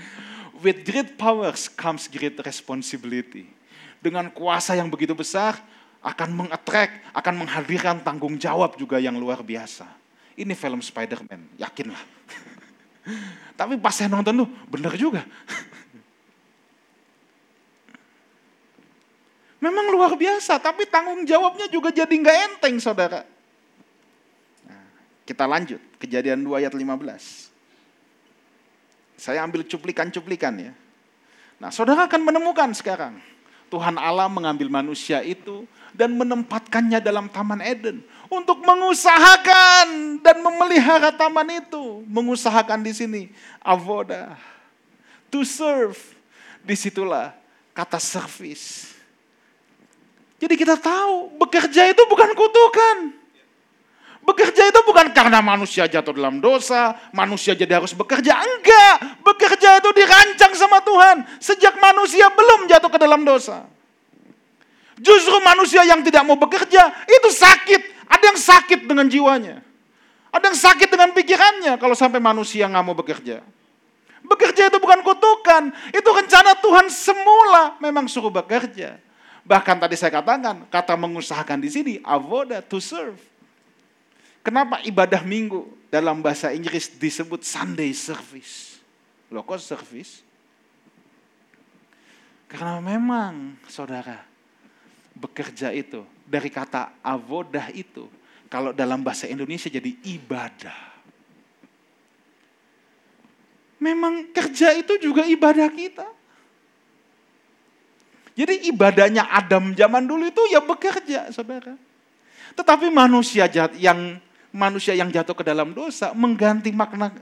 [0.61, 3.49] With great powers comes great responsibility.
[4.01, 5.57] Dengan kuasa yang begitu besar,
[6.01, 9.85] akan mengattract, akan menghadirkan tanggung jawab juga yang luar biasa.
[10.37, 12.01] Ini film Spider-Man, yakinlah.
[13.61, 15.25] Tapi pas saya nonton tuh, bener juga.
[19.61, 23.29] Memang luar biasa, tapi tanggung jawabnya juga jadi nggak enteng, saudara.
[24.64, 24.88] Nah,
[25.29, 27.39] kita lanjut, kejadian 2 ayat 15.
[29.20, 30.72] Saya ambil cuplikan-cuplikan ya.
[31.61, 33.20] Nah, saudara akan menemukan sekarang
[33.68, 38.00] Tuhan Allah mengambil manusia itu dan menempatkannya dalam Taman Eden
[38.33, 42.00] untuk mengusahakan dan memelihara taman itu.
[42.09, 43.22] Mengusahakan di sini
[43.61, 44.40] avoda,
[45.28, 46.00] to serve.
[46.61, 47.33] Di situlah
[47.76, 48.96] kata service.
[50.40, 53.19] Jadi kita tahu bekerja itu bukan kutukan.
[54.20, 58.37] Bekerja itu bukan karena manusia jatuh dalam dosa, manusia jadi harus bekerja.
[58.37, 63.64] Enggak, bekerja itu dirancang sama Tuhan sejak manusia belum jatuh ke dalam dosa.
[65.00, 68.04] Justru manusia yang tidak mau bekerja itu sakit.
[68.12, 69.64] Ada yang sakit dengan jiwanya.
[70.30, 73.40] Ada yang sakit dengan pikirannya kalau sampai manusia nggak mau bekerja.
[74.20, 79.00] Bekerja itu bukan kutukan, itu rencana Tuhan semula memang suruh bekerja.
[79.48, 83.16] Bahkan tadi saya katakan, kata mengusahakan di sini, avoda, to serve.
[84.40, 88.81] Kenapa ibadah minggu dalam bahasa Inggris disebut Sunday service?
[89.29, 90.24] Loh kok service?
[92.50, 94.26] Karena memang saudara,
[95.14, 98.11] bekerja itu dari kata avodah itu
[98.50, 100.90] kalau dalam bahasa Indonesia jadi ibadah.
[103.81, 106.09] Memang kerja itu juga ibadah kita.
[108.35, 111.76] Jadi ibadahnya Adam zaman dulu itu ya bekerja, saudara.
[112.57, 114.18] Tetapi manusia yang
[114.50, 117.14] manusia yang jatuh ke dalam dosa mengganti makna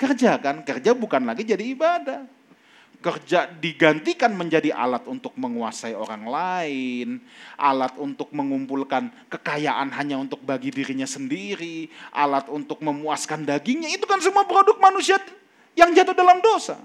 [0.00, 0.64] kerja kan.
[0.64, 2.40] Kerja bukan lagi jadi ibadah
[3.00, 7.08] kerja digantikan menjadi alat untuk menguasai orang lain,
[7.56, 14.20] alat untuk mengumpulkan kekayaan hanya untuk bagi dirinya sendiri, alat untuk memuaskan dagingnya, itu kan
[14.20, 15.16] semua produk manusia
[15.72, 16.76] yang jatuh dalam dosa.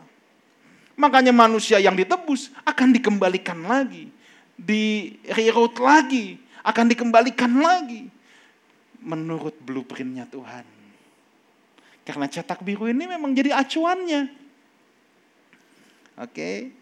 [0.96, 4.08] Makanya manusia yang ditebus akan dikembalikan lagi,
[4.56, 8.15] di reroute lagi, akan dikembalikan lagi
[9.06, 10.66] menurut blueprintnya Tuhan.
[12.06, 14.30] Karena cetak biru ini memang jadi acuannya.
[16.22, 16.74] Oke.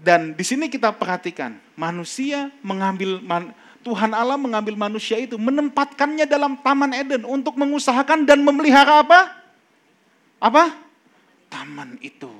[0.00, 3.20] Dan di sini kita perhatikan, manusia mengambil
[3.80, 9.20] Tuhan Allah mengambil manusia itu, menempatkannya dalam taman Eden untuk mengusahakan dan memelihara apa?
[10.40, 10.72] Apa?
[11.52, 12.32] Taman itu.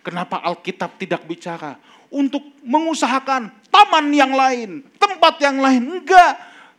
[0.00, 1.76] Kenapa Alkitab tidak bicara
[2.08, 6.00] untuk mengusahakan taman yang lain, tempat yang lain?
[6.00, 6.34] Enggak.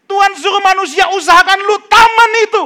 [0.10, 2.66] Tuhan suruh manusia usahakan lu taman itu.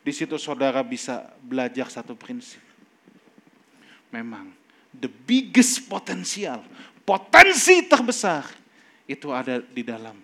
[0.00, 2.68] Di situ saudara bisa belajar satu prinsip
[4.10, 4.52] memang
[4.92, 6.64] the biggest potensial,
[7.04, 8.44] potensi terbesar
[9.08, 10.16] itu ada di dalam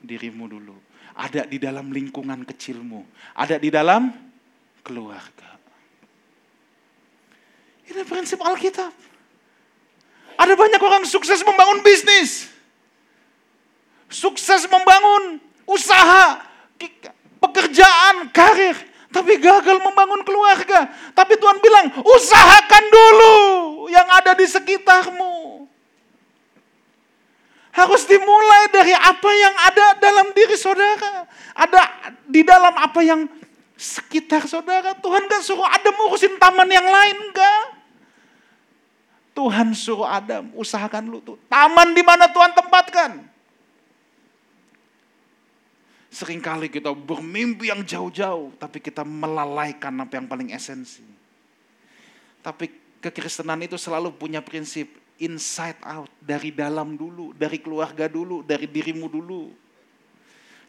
[0.00, 0.76] dirimu dulu.
[1.10, 3.04] Ada di dalam lingkungan kecilmu.
[3.36, 4.08] Ada di dalam
[4.80, 5.49] keluarga.
[7.90, 8.94] Ini prinsip Alkitab.
[10.38, 12.46] Ada banyak orang sukses membangun bisnis.
[14.06, 16.38] Sukses membangun usaha,
[17.42, 18.78] pekerjaan, karir.
[19.10, 20.86] Tapi gagal membangun keluarga.
[21.18, 23.36] Tapi Tuhan bilang, usahakan dulu
[23.90, 25.66] yang ada di sekitarmu.
[27.74, 31.26] Harus dimulai dari apa yang ada dalam diri saudara.
[31.58, 31.80] Ada
[32.22, 33.26] di dalam apa yang
[33.74, 34.94] sekitar saudara.
[34.94, 37.79] Tuhan gak suruh Adam urusin taman yang lain, enggak.
[39.30, 41.38] Tuhan suruh Adam, usahakan lu tuh.
[41.46, 43.22] Taman di mana Tuhan tempatkan.
[46.10, 51.06] Seringkali kita bermimpi yang jauh-jauh, tapi kita melalaikan apa yang paling esensi.
[52.42, 52.66] Tapi
[52.98, 54.90] kekristenan itu selalu punya prinsip
[55.22, 59.52] inside out, dari dalam dulu, dari keluarga dulu, dari dirimu dulu.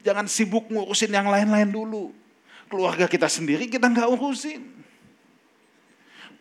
[0.05, 2.13] Jangan sibuk ngurusin yang lain-lain dulu.
[2.69, 4.80] Keluarga kita sendiri kita nggak urusin.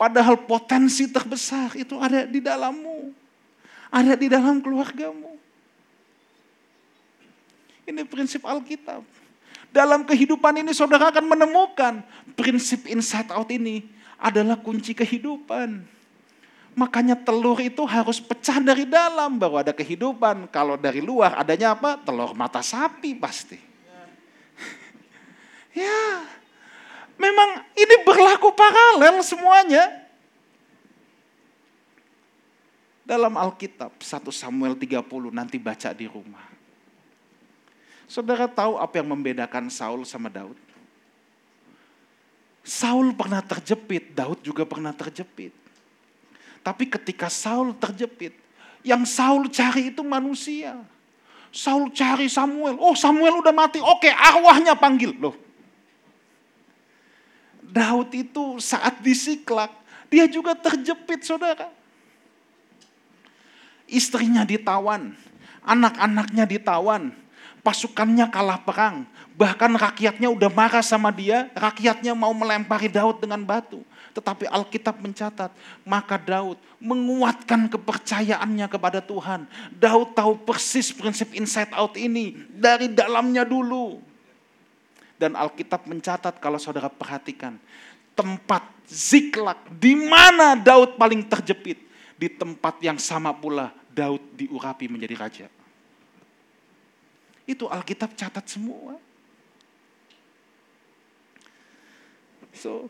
[0.01, 3.13] Padahal potensi terbesar itu ada di dalammu.
[3.93, 5.37] Ada di dalam keluargamu.
[7.85, 9.05] Ini prinsip Alkitab.
[9.69, 12.01] Dalam kehidupan ini saudara akan menemukan
[12.33, 13.85] prinsip inside out ini
[14.17, 15.85] adalah kunci kehidupan.
[16.73, 20.49] Makanya telur itu harus pecah dari dalam baru ada kehidupan.
[20.49, 22.01] Kalau dari luar adanya apa?
[22.01, 23.61] Telur mata sapi pasti.
[25.77, 26.25] ya,
[27.21, 30.01] memang ini berlaku paralel semuanya.
[33.05, 35.05] Dalam Alkitab 1 Samuel 30
[35.35, 36.47] nanti baca di rumah.
[38.07, 40.57] Saudara tahu apa yang membedakan Saul sama Daud?
[42.63, 45.51] Saul pernah terjepit, Daud juga pernah terjepit.
[46.63, 48.35] Tapi ketika Saul terjepit,
[48.87, 50.79] yang Saul cari itu manusia.
[51.51, 52.79] Saul cari Samuel.
[52.79, 53.83] Oh Samuel udah mati.
[53.83, 55.19] Oke arwahnya panggil.
[55.19, 55.50] Loh.
[57.71, 59.71] Daud itu saat disiklak,
[60.11, 61.71] dia juga terjepit saudara.
[63.87, 65.15] Istrinya ditawan,
[65.63, 67.15] anak-anaknya ditawan,
[67.63, 69.07] pasukannya kalah perang.
[69.39, 73.81] Bahkan rakyatnya udah marah sama dia, rakyatnya mau melempari Daud dengan batu.
[74.11, 75.55] Tetapi Alkitab mencatat,
[75.87, 79.47] maka Daud menguatkan kepercayaannya kepada Tuhan.
[79.79, 84.10] Daud tahu persis prinsip inside out ini dari dalamnya dulu.
[85.21, 87.61] Dan Alkitab mencatat kalau saudara perhatikan,
[88.17, 91.77] tempat Ziklak di mana Daud paling terjepit,
[92.17, 95.47] di tempat yang sama pula Daud diurapi menjadi raja.
[97.45, 98.97] Itu Alkitab catat semua.
[102.57, 102.89] So,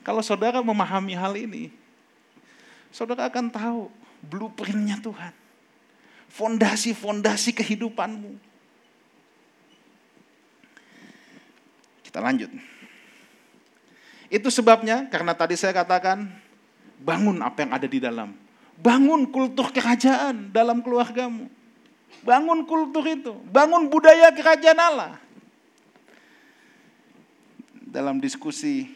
[0.00, 1.70] kalau saudara memahami hal ini,
[2.88, 3.92] saudara akan tahu
[4.24, 5.36] blueprintnya Tuhan.
[6.32, 8.53] Fondasi-fondasi kehidupanmu.
[12.14, 12.46] Kita lanjut.
[14.30, 16.30] Itu sebabnya, karena tadi saya katakan,
[17.02, 18.38] bangun apa yang ada di dalam.
[18.78, 21.50] Bangun kultur kerajaan dalam keluargamu.
[22.22, 23.34] Bangun kultur itu.
[23.50, 25.18] Bangun budaya kerajaan Allah
[27.82, 28.94] dalam diskusi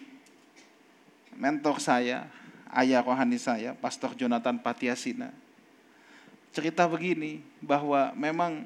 [1.35, 2.31] mentor saya,
[2.71, 5.35] ayah rohani saya, Pastor Jonathan Patiasina,
[6.55, 8.63] cerita begini, bahwa memang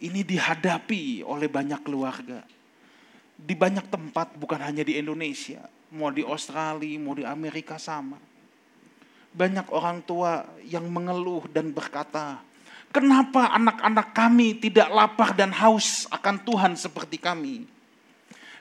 [0.00, 2.40] ini dihadapi oleh banyak keluarga.
[3.40, 8.20] Di banyak tempat, bukan hanya di Indonesia, mau di Australia, mau di Amerika sama.
[9.30, 12.42] Banyak orang tua yang mengeluh dan berkata,
[12.92, 17.64] kenapa anak-anak kami tidak lapar dan haus akan Tuhan seperti kami?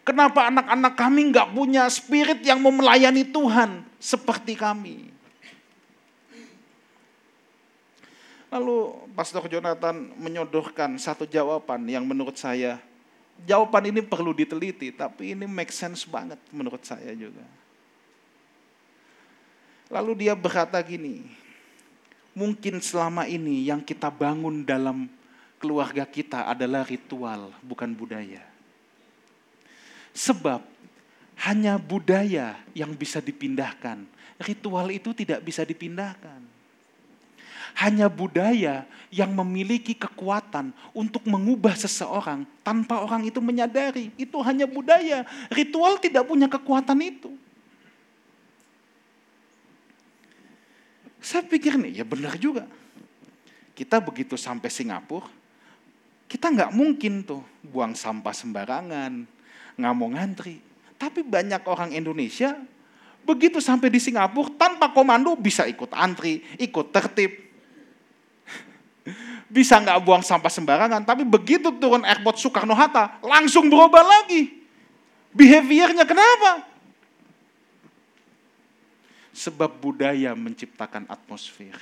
[0.07, 5.11] Kenapa anak-anak kami nggak punya spirit yang mau melayani Tuhan seperti kami?
[8.49, 12.81] Lalu Pastor Jonathan menyodorkan satu jawaban yang menurut saya,
[13.47, 17.43] jawaban ini perlu diteliti, tapi ini make sense banget menurut saya juga.
[19.89, 21.25] Lalu dia berkata gini,
[22.37, 25.09] mungkin selama ini yang kita bangun dalam
[25.57, 28.45] keluarga kita adalah ritual, bukan budaya.
[30.13, 30.61] Sebab
[31.47, 34.03] hanya budaya yang bisa dipindahkan.
[34.39, 36.58] Ritual itu tidak bisa dipindahkan.
[37.77, 44.13] Hanya budaya yang memiliki kekuatan untuk mengubah seseorang tanpa orang itu menyadari.
[44.15, 45.25] Itu hanya budaya.
[45.49, 47.33] Ritual tidak punya kekuatan itu.
[51.19, 52.63] Saya pikir nih, ya benar juga.
[53.75, 55.27] Kita begitu sampai Singapura,
[56.29, 59.25] kita nggak mungkin tuh buang sampah sembarangan,
[59.75, 60.61] nggak mau ngantri.
[60.99, 62.53] Tapi banyak orang Indonesia
[63.25, 67.48] begitu sampai di Singapura tanpa komando bisa ikut antri, ikut tertib.
[69.49, 74.61] Bisa nggak buang sampah sembarangan, tapi begitu turun airport Soekarno-Hatta langsung berubah lagi.
[75.33, 76.65] Behaviornya kenapa?
[79.33, 81.73] Sebab budaya menciptakan atmosfer.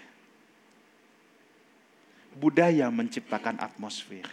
[2.37, 4.29] Budaya menciptakan atmosfer.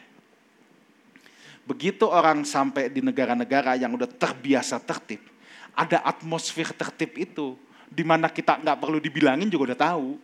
[1.64, 5.24] Begitu orang sampai di negara-negara yang udah terbiasa tertib,
[5.72, 7.56] ada atmosfer tertib itu,
[7.88, 10.20] di mana kita nggak perlu dibilangin juga udah tahu.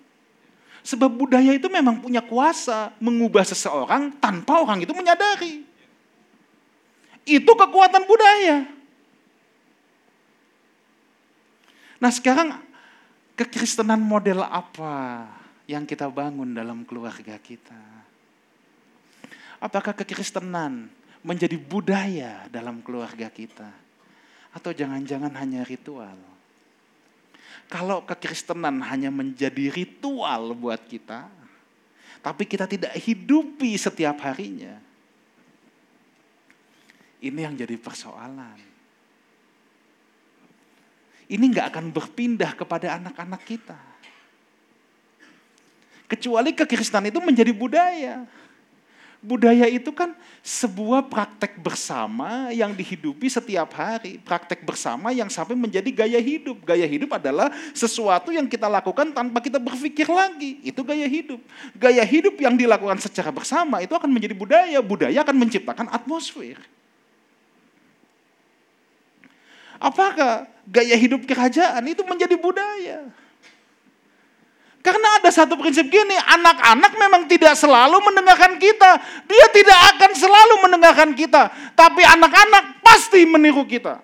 [0.81, 5.65] Sebab budaya itu memang punya kuasa mengubah seseorang tanpa orang itu menyadari.
[7.29, 8.65] Itu kekuatan budaya.
[12.01, 12.57] Nah sekarang
[13.37, 15.29] kekristenan model apa
[15.69, 17.77] yang kita bangun dalam keluarga kita?
[19.61, 20.89] Apakah kekristenan
[21.21, 23.69] menjadi budaya dalam keluarga kita?
[24.57, 26.30] Atau jangan-jangan hanya ritual?
[27.71, 31.31] Kalau kekristenan hanya menjadi ritual buat kita,
[32.19, 34.75] tapi kita tidak hidupi setiap harinya,
[37.23, 38.59] ini yang jadi persoalan.
[41.31, 43.79] Ini nggak akan berpindah kepada anak-anak kita.
[46.11, 48.27] Kecuali kekristenan itu menjadi budaya
[49.21, 54.17] budaya itu kan sebuah praktek bersama yang dihidupi setiap hari.
[54.17, 56.65] Praktek bersama yang sampai menjadi gaya hidup.
[56.65, 60.65] Gaya hidup adalah sesuatu yang kita lakukan tanpa kita berpikir lagi.
[60.65, 61.41] Itu gaya hidup.
[61.77, 64.81] Gaya hidup yang dilakukan secara bersama itu akan menjadi budaya.
[64.81, 66.57] Budaya akan menciptakan atmosfer.
[69.81, 73.09] Apakah gaya hidup kerajaan itu menjadi budaya?
[74.81, 78.97] Karena ada satu prinsip gini, anak-anak memang tidak selalu mendengarkan kita.
[79.29, 81.53] Dia tidak akan selalu mendengarkan kita.
[81.77, 84.01] Tapi anak-anak pasti meniru kita.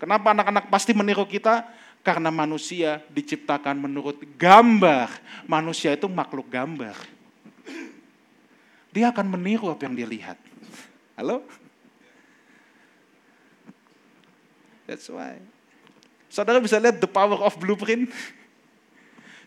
[0.00, 1.68] Kenapa anak-anak pasti meniru kita?
[2.00, 5.12] Karena manusia diciptakan menurut gambar.
[5.44, 6.96] Manusia itu makhluk gambar.
[8.96, 10.40] Dia akan meniru apa yang dia lihat.
[11.20, 11.44] Halo?
[14.88, 15.36] That's why.
[16.32, 18.08] Saudara bisa lihat the power of blueprint.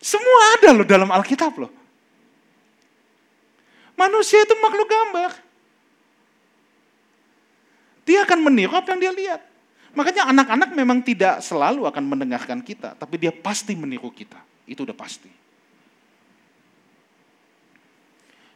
[0.04, 1.72] Semua ada loh dalam Alkitab loh.
[3.96, 5.32] Manusia itu makhluk gambar.
[8.04, 9.42] Dia akan meniru apa yang dia lihat.
[9.96, 14.44] Makanya anak-anak memang tidak selalu akan mendengarkan kita, tapi dia pasti meniru kita.
[14.68, 15.32] Itu udah pasti.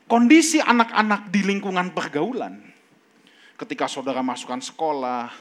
[0.07, 2.59] Kondisi anak-anak di lingkungan pergaulan,
[3.55, 5.31] ketika saudara masukkan sekolah,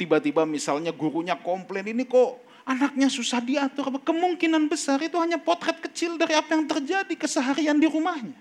[0.00, 6.14] tiba-tiba misalnya gurunya komplain, ini kok anaknya susah diatur, kemungkinan besar itu hanya potret kecil
[6.14, 8.38] dari apa yang terjadi keseharian di rumahnya.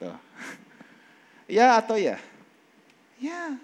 [0.00, 0.16] Tuh.
[1.46, 2.18] Ya atau ya?
[3.22, 3.54] Ya.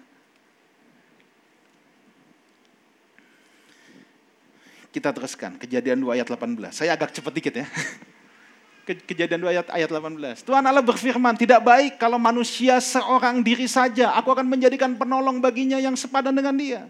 [4.87, 6.71] Kita teruskan, kejadian 2 ayat 18.
[6.71, 7.67] Saya agak cepat dikit ya.
[9.09, 10.47] Kejadian 2 ayat, ayat 18.
[10.47, 14.15] Tuhan Allah berfirman, tidak baik kalau manusia seorang diri saja.
[14.15, 16.87] Aku akan menjadikan penolong baginya yang sepadan dengan dia.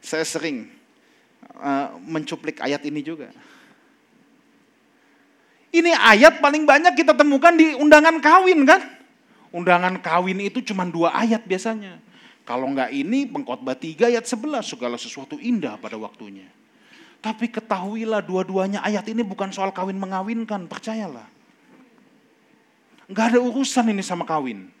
[0.00, 0.77] Saya sering
[1.58, 3.30] uh, mencuplik ayat ini juga.
[5.68, 8.80] Ini ayat paling banyak kita temukan di undangan kawin kan?
[9.52, 12.00] Undangan kawin itu cuma dua ayat biasanya.
[12.48, 16.48] Kalau enggak ini pengkhotbah tiga ayat sebelas segala sesuatu indah pada waktunya.
[17.20, 21.28] Tapi ketahuilah dua-duanya ayat ini bukan soal kawin mengawinkan, percayalah.
[23.04, 24.72] Enggak ada urusan ini sama kawin.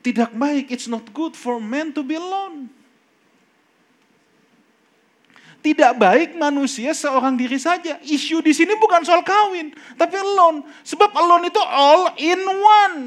[0.00, 2.72] Tidak baik, it's not good for men to be alone.
[5.58, 7.98] Tidak baik manusia seorang diri saja.
[8.06, 10.62] Isu di sini bukan soal kawin, tapi alone.
[10.86, 12.98] Sebab alone itu all in one.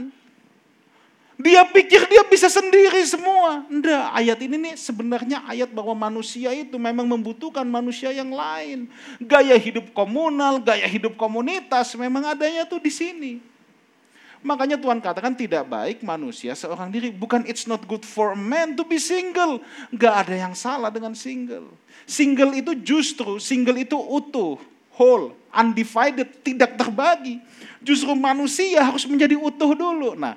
[1.41, 3.65] Dia pikir dia bisa sendiri semua.
[3.65, 8.85] Enggak, ayat ini nih sebenarnya ayat bahwa manusia itu memang membutuhkan manusia yang lain.
[9.17, 13.50] Gaya hidup komunal, gaya hidup komunitas memang adanya tuh di sini.
[14.41, 17.13] Makanya Tuhan katakan tidak baik manusia seorang diri.
[17.13, 19.61] Bukan it's not good for man to be single.
[19.93, 21.69] Gak ada yang salah dengan single.
[22.09, 24.57] Single itu justru, single itu utuh,
[24.97, 27.37] whole, undivided, tidak terbagi.
[27.85, 30.17] Justru manusia harus menjadi utuh dulu.
[30.17, 30.33] Nah,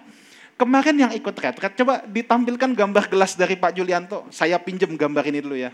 [0.60, 4.28] kemarin yang ikut retret, coba ditampilkan gambar gelas dari Pak Julianto.
[4.28, 5.72] Saya pinjam gambar ini dulu ya.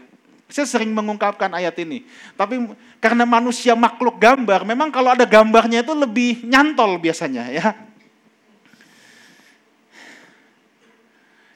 [0.50, 2.06] Saya sering mengungkapkan ayat ini.
[2.34, 7.89] Tapi karena manusia makhluk gambar, memang kalau ada gambarnya itu lebih nyantol biasanya ya.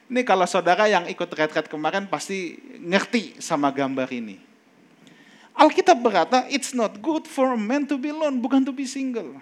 [0.05, 4.37] Ini kalau saudara yang ikut retret kemarin pasti ngerti sama gambar ini.
[5.55, 9.39] Alkitab berkata, it's not good for a man to be alone, bukan to be single.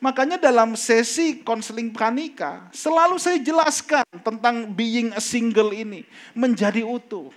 [0.00, 6.04] Makanya dalam sesi konseling pranika, selalu saya jelaskan tentang being a single ini,
[6.36, 7.32] menjadi utuh.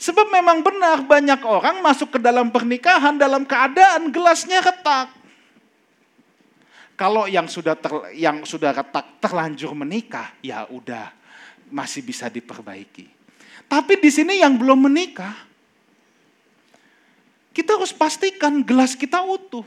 [0.00, 5.19] Sebab memang benar banyak orang masuk ke dalam pernikahan dalam keadaan gelasnya retak.
[7.00, 11.08] Kalau yang sudah ter, yang sudah retak terlanjur menikah, ya udah
[11.72, 13.08] masih bisa diperbaiki.
[13.64, 15.32] Tapi di sini yang belum menikah,
[17.56, 19.64] kita harus pastikan gelas kita utuh.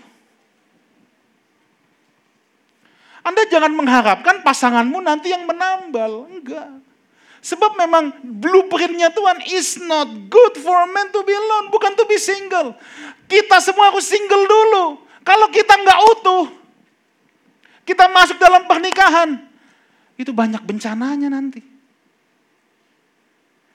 [3.26, 6.70] Anda jangan mengharapkan pasanganmu nanti yang menambal, enggak.
[7.42, 12.06] Sebab memang blueprintnya Tuhan is not good for a man to be alone, bukan to
[12.06, 12.78] be single.
[13.26, 15.02] Kita semua harus single dulu.
[15.26, 16.63] Kalau kita nggak utuh,
[17.84, 19.40] kita masuk dalam pernikahan,
[20.16, 21.62] itu banyak bencananya nanti.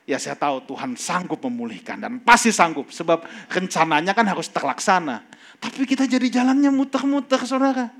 [0.08, 5.20] Ya saya tahu Tuhan sanggup memulihkan dan pasti sanggup sebab rencananya kan harus terlaksana.
[5.60, 7.92] Tapi kita jadi jalannya muter-muter saudara.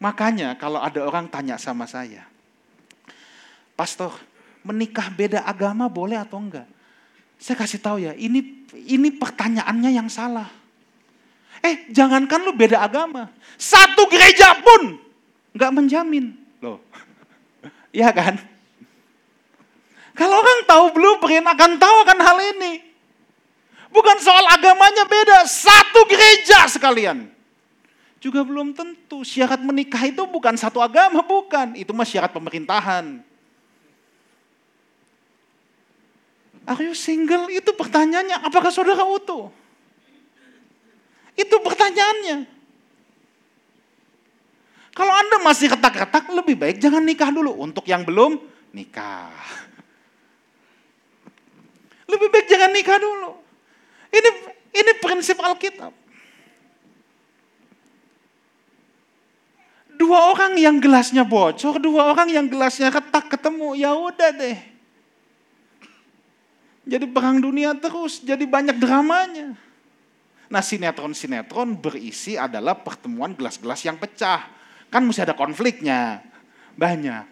[0.00, 2.24] Makanya kalau ada orang tanya sama saya,
[3.76, 4.14] Pastor,
[4.64, 6.66] menikah beda agama boleh atau enggak?
[7.38, 10.57] Saya kasih tahu ya, ini ini pertanyaannya yang salah.
[11.62, 13.30] Eh, jangankan lu beda agama.
[13.58, 14.98] Satu gereja pun
[15.54, 16.34] nggak menjamin.
[16.62, 16.78] Loh,
[17.98, 18.38] iya kan?
[20.18, 22.82] Kalau orang tahu blueprint akan tahu akan hal ini.
[23.88, 27.30] Bukan soal agamanya beda, satu gereja sekalian.
[28.18, 29.22] Juga belum tentu.
[29.22, 31.78] Syarat menikah itu bukan satu agama, bukan.
[31.78, 33.22] Itu mah syarat pemerintahan.
[36.68, 37.48] Are you single?
[37.48, 39.48] Itu pertanyaannya, apakah saudara utuh?
[41.38, 42.58] Itu pertanyaannya.
[44.90, 47.54] Kalau Anda masih ketak-ketak, lebih baik jangan nikah dulu.
[47.62, 48.42] Untuk yang belum
[48.74, 49.30] nikah.
[52.10, 53.38] Lebih baik jangan nikah dulu.
[54.10, 54.30] Ini
[54.74, 55.94] ini prinsip Alkitab.
[59.98, 64.58] Dua orang yang gelasnya bocor, dua orang yang gelasnya ketak ketemu, ya udah deh.
[66.88, 69.67] Jadi perang dunia terus, jadi banyak dramanya.
[70.48, 74.48] Nah sinetron-sinetron berisi adalah pertemuan gelas-gelas yang pecah.
[74.88, 76.24] Kan mesti ada konfliknya.
[76.76, 77.24] Banyak.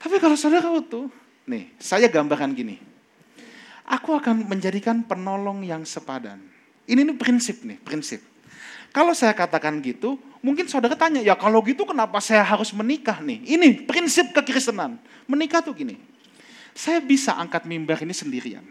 [0.00, 1.08] Tapi kalau saudara utuh,
[1.48, 2.76] nih saya gambarkan gini.
[3.84, 6.40] Aku akan menjadikan penolong yang sepadan.
[6.88, 8.20] Ini nih prinsip nih, prinsip.
[8.94, 13.42] Kalau saya katakan gitu, mungkin saudara tanya, ya kalau gitu kenapa saya harus menikah nih?
[13.44, 14.96] Ini prinsip kekristenan.
[15.24, 15.98] Menikah tuh gini,
[16.76, 18.64] saya bisa angkat mimbar ini sendirian.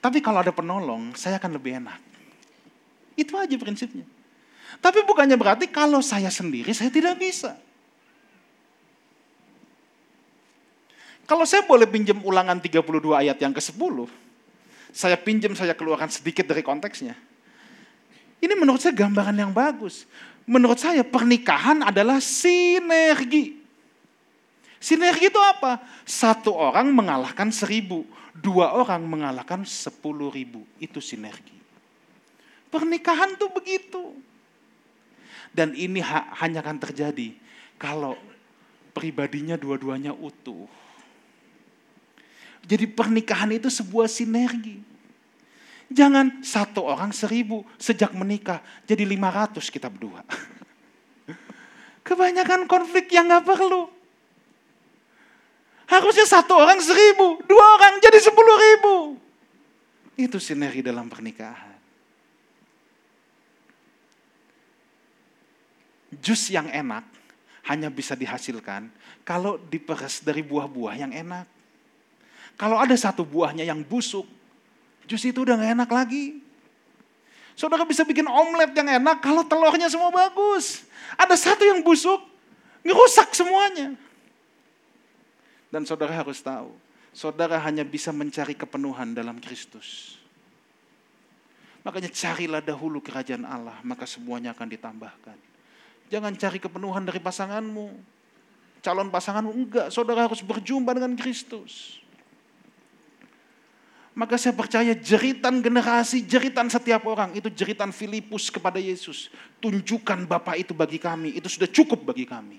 [0.00, 1.98] Tapi kalau ada penolong, saya akan lebih enak.
[3.16, 4.04] Itu aja prinsipnya.
[4.78, 7.56] Tapi bukannya berarti kalau saya sendiri, saya tidak bisa.
[11.26, 14.06] Kalau saya boleh pinjam ulangan 32 ayat yang ke-10,
[14.94, 17.18] saya pinjam, saya keluarkan sedikit dari konteksnya.
[18.38, 20.06] Ini menurut saya gambaran yang bagus.
[20.46, 23.65] Menurut saya pernikahan adalah sinergi.
[24.76, 25.80] Sinergi itu apa?
[26.04, 28.04] Satu orang mengalahkan seribu,
[28.36, 30.68] dua orang mengalahkan sepuluh ribu.
[30.76, 31.56] Itu sinergi.
[32.68, 34.12] Pernikahan tuh begitu.
[35.56, 37.32] Dan ini ha hanya akan terjadi
[37.80, 38.20] kalau
[38.92, 40.68] pribadinya dua-duanya utuh.
[42.66, 44.82] Jadi pernikahan itu sebuah sinergi.
[45.86, 50.26] Jangan satu orang seribu sejak menikah jadi lima ratus kita berdua.
[52.06, 53.95] Kebanyakan konflik yang gak perlu.
[55.96, 58.94] Harusnya satu orang seribu, dua orang jadi sepuluh ribu.
[60.12, 61.72] Itu sinergi dalam pernikahan.
[66.20, 67.04] Jus yang enak
[67.64, 68.92] hanya bisa dihasilkan
[69.24, 71.48] kalau diperes dari buah-buah yang enak.
[72.60, 74.28] Kalau ada satu buahnya yang busuk,
[75.08, 76.44] Jus itu udah gak enak lagi.
[77.56, 80.84] Saudara bisa bikin omelet yang enak kalau telurnya semua bagus.
[81.16, 82.20] Ada satu yang busuk,
[82.84, 83.96] ngerusak semuanya.
[85.70, 86.70] Dan saudara harus tahu,
[87.10, 90.16] saudara hanya bisa mencari kepenuhan dalam Kristus.
[91.86, 95.38] Makanya carilah dahulu kerajaan Allah, maka semuanya akan ditambahkan.
[96.10, 97.86] Jangan cari kepenuhan dari pasanganmu.
[98.82, 99.86] Calon pasanganmu, enggak.
[99.90, 102.02] Saudara harus berjumpa dengan Kristus.
[104.16, 109.28] Maka saya percaya jeritan generasi, jeritan setiap orang itu jeritan Filipus kepada Yesus.
[109.60, 112.56] Tunjukkan Bapak itu bagi kami, itu sudah cukup bagi kami.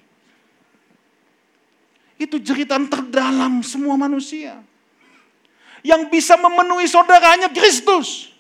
[2.18, 4.57] Itu jeritan terdalam semua manusia.
[5.86, 8.34] Yang bisa memenuhi saudaranya Kristus.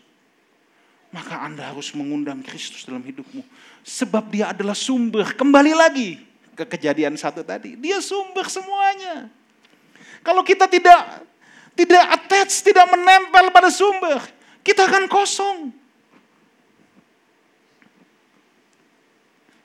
[1.13, 3.45] Maka Anda harus mengundang Kristus dalam hidupmu.
[3.85, 5.31] Sebab dia adalah sumber.
[5.37, 6.19] Kembali lagi
[6.57, 7.77] ke kejadian satu tadi.
[7.77, 9.29] Dia sumber semuanya.
[10.25, 11.23] Kalau kita tidak
[11.77, 14.17] tidak attach, tidak menempel pada sumber,
[14.65, 15.69] kita akan kosong.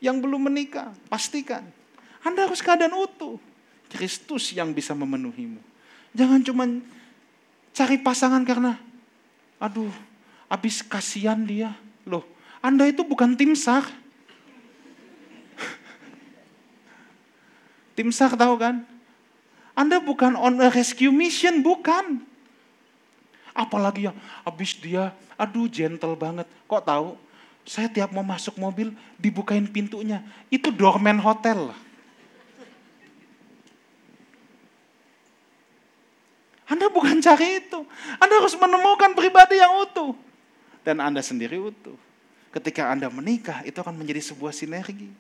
[0.03, 1.65] Yang belum menikah, pastikan
[2.21, 3.41] Anda harus keadaan utuh.
[4.03, 5.63] Kristus yang bisa memenuhimu.
[6.11, 6.67] Jangan cuma
[7.71, 8.75] cari pasangan karena,
[9.63, 9.95] aduh,
[10.51, 11.71] habis kasihan dia.
[12.03, 12.27] Loh,
[12.59, 13.87] Anda itu bukan tim sar.
[17.95, 18.83] tim sar tahu kan?
[19.79, 22.27] Anda bukan on a rescue mission, bukan.
[23.55, 26.51] Apalagi yang habis dia, aduh gentle banget.
[26.67, 27.15] Kok tahu?
[27.63, 30.27] Saya tiap mau masuk mobil, dibukain pintunya.
[30.51, 31.71] Itu doorman hotel.
[36.73, 37.85] Anda bukan cari itu.
[38.17, 40.17] Anda harus menemukan pribadi yang utuh.
[40.81, 42.01] Dan Anda sendiri utuh.
[42.49, 45.13] Ketika Anda menikah, itu akan menjadi sebuah sinergi.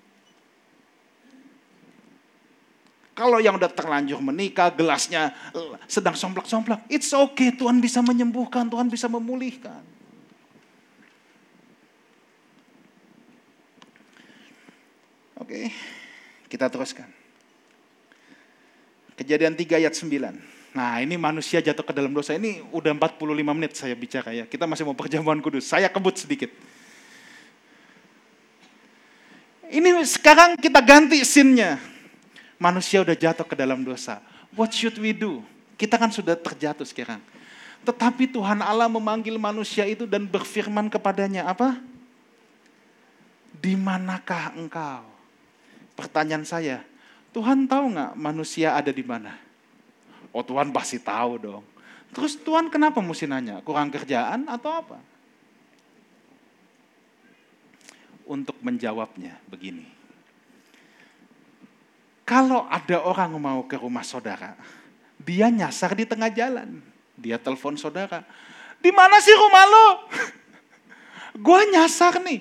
[3.12, 8.88] Kalau yang udah terlanjur menikah, gelasnya eh, sedang somplak-somplak, it's okay, Tuhan bisa menyembuhkan, Tuhan
[8.88, 9.84] bisa memulihkan.
[15.36, 15.68] Oke,
[16.48, 17.12] kita teruskan.
[19.20, 20.51] Kejadian 3 ayat 9.
[20.72, 22.32] Nah ini manusia jatuh ke dalam dosa.
[22.32, 24.44] Ini udah 45 menit saya bicara ya.
[24.48, 25.68] Kita masih mau perjamuan kudus.
[25.68, 26.48] Saya kebut sedikit.
[29.72, 31.80] Ini sekarang kita ganti scene-nya
[32.60, 34.20] manusia udah jatuh ke dalam dosa.
[34.52, 35.44] What should we do?
[35.80, 37.18] Kita kan sudah terjatuh sekarang.
[37.82, 41.82] Tetapi Tuhan Allah memanggil manusia itu dan berfirman kepadanya apa?
[43.58, 45.02] Di manakah engkau?
[45.98, 46.86] Pertanyaan saya,
[47.34, 49.41] Tuhan tahu nggak manusia ada di mana?
[50.32, 51.64] Oh Tuhan pasti tahu dong.
[52.12, 53.60] Terus Tuhan kenapa mesti nanya?
[53.64, 54.98] Kurang kerjaan atau apa?
[58.28, 59.84] Untuk menjawabnya begini.
[62.24, 64.56] Kalau ada orang mau ke rumah saudara,
[65.20, 66.80] dia nyasar di tengah jalan.
[67.16, 68.24] Dia telepon saudara.
[68.80, 69.86] Di mana sih rumah lo?
[71.44, 72.40] Gue nyasar nih.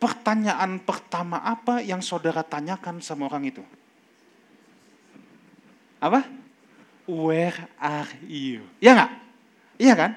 [0.00, 3.62] Pertanyaan pertama apa yang saudara tanyakan sama orang itu?
[6.02, 6.41] Apa?
[7.06, 8.62] Where are you?
[8.78, 9.12] Ya nggak?
[9.82, 10.12] Iya kan?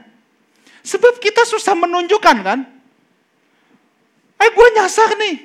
[0.85, 2.59] Sebab kita susah menunjukkan kan?
[4.37, 5.35] Eh gue nyasar nih.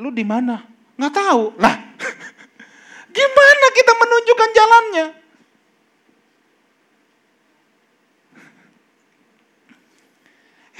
[0.00, 0.64] Lu di mana?
[0.96, 1.42] Nggak tahu.
[1.60, 1.76] Lah,
[3.12, 5.06] Gimana kita menunjukkan jalannya?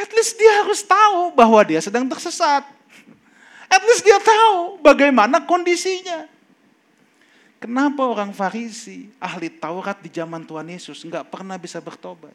[0.00, 2.64] At least dia harus tahu bahwa dia sedang tersesat.
[3.68, 6.31] At least dia tahu bagaimana kondisinya.
[7.62, 12.34] Kenapa orang Farisi, ahli Taurat di zaman Tuhan Yesus nggak pernah bisa bertobat?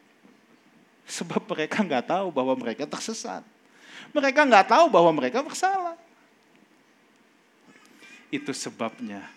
[1.04, 3.44] Sebab mereka nggak tahu bahwa mereka tersesat.
[4.16, 6.00] Mereka nggak tahu bahwa mereka bersalah.
[8.32, 9.28] Itu sebabnya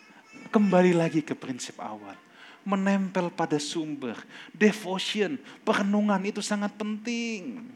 [0.55, 2.15] kembali lagi ke prinsip awal.
[2.63, 4.15] Menempel pada sumber,
[4.55, 7.67] devotion, perenungan itu sangat penting.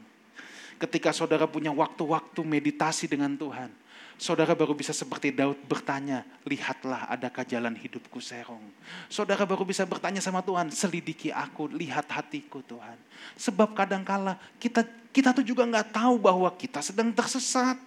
[0.79, 3.75] Ketika saudara punya waktu-waktu meditasi dengan Tuhan,
[4.15, 8.63] Saudara baru bisa seperti Daud bertanya, lihatlah adakah jalan hidupku serong.
[9.11, 12.95] Saudara baru bisa bertanya sama Tuhan, selidiki aku, lihat hatiku Tuhan.
[13.35, 17.79] Sebab kadangkala kita kita tuh juga nggak tahu bahwa kita sedang tersesat.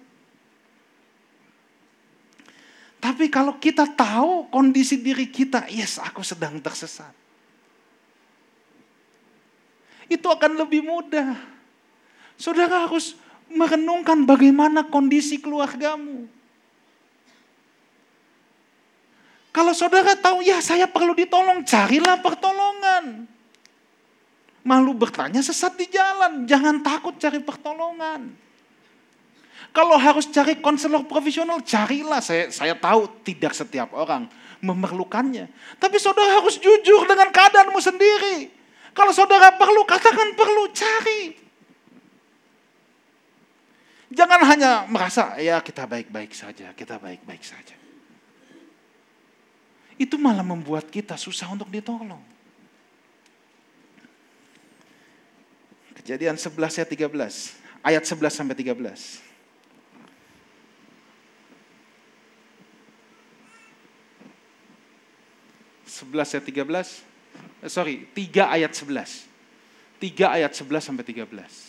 [2.97, 7.15] Tapi kalau kita tahu kondisi diri kita, yes aku sedang tersesat.
[10.11, 11.35] Itu akan lebih mudah.
[12.39, 13.15] Saudara harus
[13.51, 16.27] merenungkan bagaimana kondisi keluargamu.
[19.55, 23.25] Kalau saudara tahu, ya saya perlu ditolong, carilah pertolongan.
[24.61, 28.29] Malu bertanya sesat di jalan, jangan takut cari pertolongan.
[29.73, 32.21] Kalau harus cari konselor profesional, carilah.
[32.21, 34.29] Saya, saya tahu tidak setiap orang
[34.61, 35.49] memerlukannya.
[35.77, 38.49] Tapi saudara harus jujur dengan keadaanmu sendiri.
[38.93, 41.46] Kalau saudara perlu, katakan perlu, cari.
[44.17, 47.77] Jangan hanya merasa ya kita baik-baik saja, kita baik-baik saja.
[49.93, 52.21] Itu malah membuat kita susah untuk ditolong.
[56.01, 57.53] Kejadian 11 ayat 13,
[57.85, 59.21] ayat 11 sampai 13.
[65.85, 67.05] Sebelas ayat 13,
[67.61, 69.29] eh, sorry, tiga ayat 11.
[70.01, 71.66] Tiga ayat 11 sampai 13.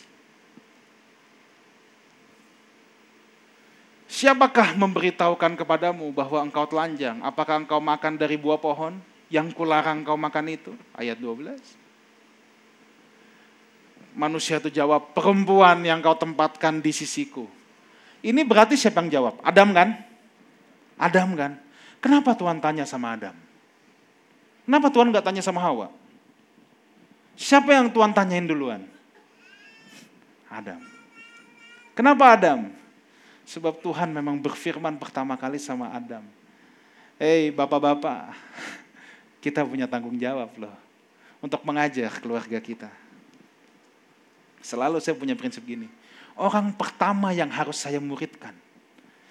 [4.19, 7.23] Siapakah memberitahukan kepadamu bahwa engkau telanjang?
[7.23, 8.99] Apakah engkau makan dari buah pohon
[9.31, 10.75] yang kularang engkau makan itu?
[10.99, 11.55] Ayat 12.
[14.19, 17.47] Manusia itu jawab, perempuan yang kau tempatkan di sisiku.
[18.19, 19.39] Ini berarti siapa yang jawab?
[19.47, 19.95] Adam kan?
[20.99, 21.55] Adam kan?
[22.03, 23.39] Kenapa Tuhan tanya sama Adam?
[24.67, 25.95] Kenapa Tuhan nggak tanya sama Hawa?
[27.39, 28.83] Siapa yang Tuhan tanyain duluan?
[30.51, 30.83] Adam.
[31.95, 32.78] Kenapa Adam?
[33.49, 36.21] Sebab Tuhan memang berfirman pertama kali sama Adam.
[37.17, 38.37] Hei bapak-bapak,
[39.45, 40.77] kita punya tanggung jawab loh.
[41.41, 42.93] Untuk mengajar keluarga kita.
[44.61, 45.89] Selalu saya punya prinsip gini.
[46.37, 48.53] Orang pertama yang harus saya muridkan.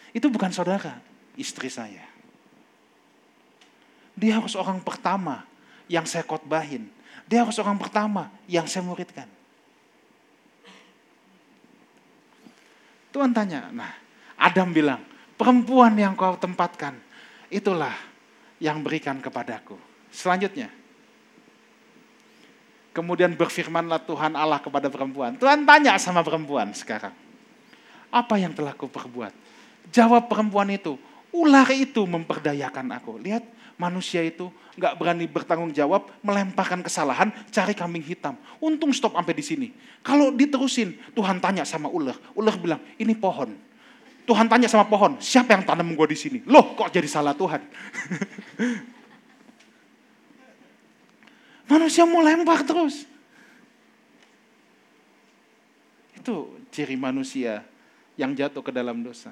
[0.09, 0.97] Itu bukan saudara,
[1.37, 2.01] istri saya.
[4.17, 5.45] Dia harus orang pertama
[5.85, 6.89] yang saya khotbahin.
[7.29, 9.29] Dia harus orang pertama yang saya muridkan.
[13.13, 14.06] Tuhan tanya, nah
[14.37, 15.01] Adam bilang,
[15.33, 16.93] perempuan yang kau tempatkan,
[17.49, 17.93] itulah
[18.61, 19.75] yang berikan kepadaku.
[20.13, 20.69] Selanjutnya,
[22.93, 25.33] kemudian berfirmanlah Tuhan Allah kepada perempuan.
[25.37, 27.13] Tuhan tanya sama perempuan sekarang,
[28.13, 29.33] apa yang telah kau perbuat?
[29.89, 30.97] Jawab perempuan itu,
[31.33, 33.17] ular itu memperdayakan aku.
[33.21, 33.43] Lihat,
[33.77, 38.37] manusia itu nggak berani bertanggung jawab, melemparkan kesalahan, cari kambing hitam.
[38.61, 39.67] Untung stop sampai di sini.
[40.05, 42.17] Kalau diterusin, Tuhan tanya sama ular.
[42.37, 43.66] Ular bilang, ini pohon.
[44.27, 46.43] Tuhan tanya sama pohon, siapa yang tanam gue di sini?
[46.43, 47.63] Loh, kok jadi salah Tuhan?
[51.71, 53.07] Manusia mau lempar terus.
[56.11, 57.63] Itu ciri manusia
[58.19, 59.31] yang jatuh ke dalam dosa.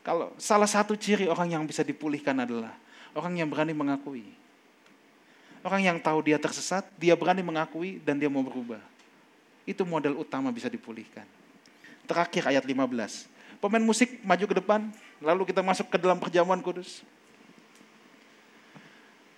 [0.00, 2.72] Kalau salah satu ciri orang yang bisa dipulihkan adalah
[3.12, 4.24] orang yang berani mengakui.
[5.62, 8.80] Orang yang tahu dia tersesat, dia berani mengakui dan dia mau berubah.
[9.68, 11.28] Itu model utama bisa dipulihkan.
[12.08, 13.31] Terakhir ayat 15.
[13.62, 14.90] Pemain musik maju ke depan,
[15.22, 17.06] lalu kita masuk ke dalam perjamuan kudus.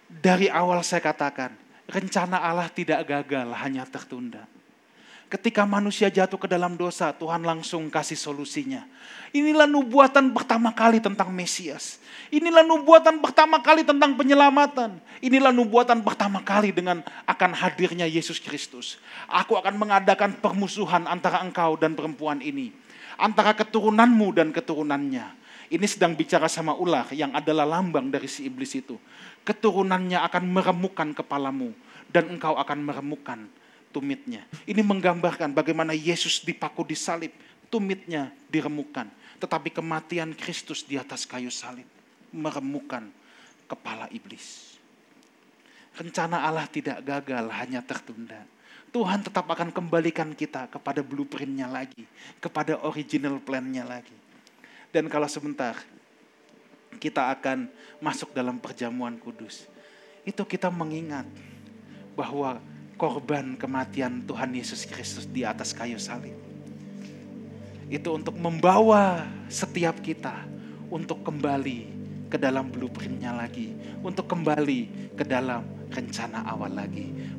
[0.08, 1.52] Dari awal saya katakan,
[1.84, 4.48] rencana Allah tidak gagal, hanya tertunda.
[5.28, 8.88] Ketika manusia jatuh ke dalam dosa, Tuhan langsung kasih solusinya.
[9.36, 12.00] Inilah nubuatan pertama kali tentang Mesias.
[12.32, 15.04] Inilah nubuatan pertama kali tentang penyelamatan.
[15.20, 18.96] Inilah nubuatan pertama kali dengan akan hadirnya Yesus Kristus.
[19.28, 22.83] Aku akan mengadakan permusuhan antara engkau dan perempuan ini
[23.18, 25.42] antara keturunanmu dan keturunannya.
[25.72, 29.00] Ini sedang bicara sama ular yang adalah lambang dari si iblis itu.
[29.42, 31.72] Keturunannya akan meremukkan kepalamu
[32.12, 33.48] dan engkau akan meremukkan
[33.90, 34.44] tumitnya.
[34.68, 37.32] Ini menggambarkan bagaimana Yesus dipaku di salib,
[37.72, 39.08] tumitnya diremukkan.
[39.40, 41.88] Tetapi kematian Kristus di atas kayu salib
[42.34, 43.08] meremukkan
[43.70, 44.74] kepala iblis.
[45.94, 48.42] Rencana Allah tidak gagal, hanya tertunda.
[48.94, 52.06] Tuhan tetap akan kembalikan kita kepada blueprintnya lagi,
[52.38, 54.14] kepada original plan-nya lagi.
[54.94, 55.74] Dan kalau sebentar
[57.02, 57.66] kita akan
[57.98, 59.66] masuk dalam perjamuan kudus,
[60.22, 61.26] itu kita mengingat
[62.14, 62.62] bahwa
[62.94, 66.38] korban kematian Tuhan Yesus Kristus di atas kayu salib
[67.92, 70.46] itu untuk membawa setiap kita
[70.88, 71.92] untuk kembali
[72.32, 77.12] ke dalam blueprintnya lagi, untuk kembali ke dalam rencana awal lagi.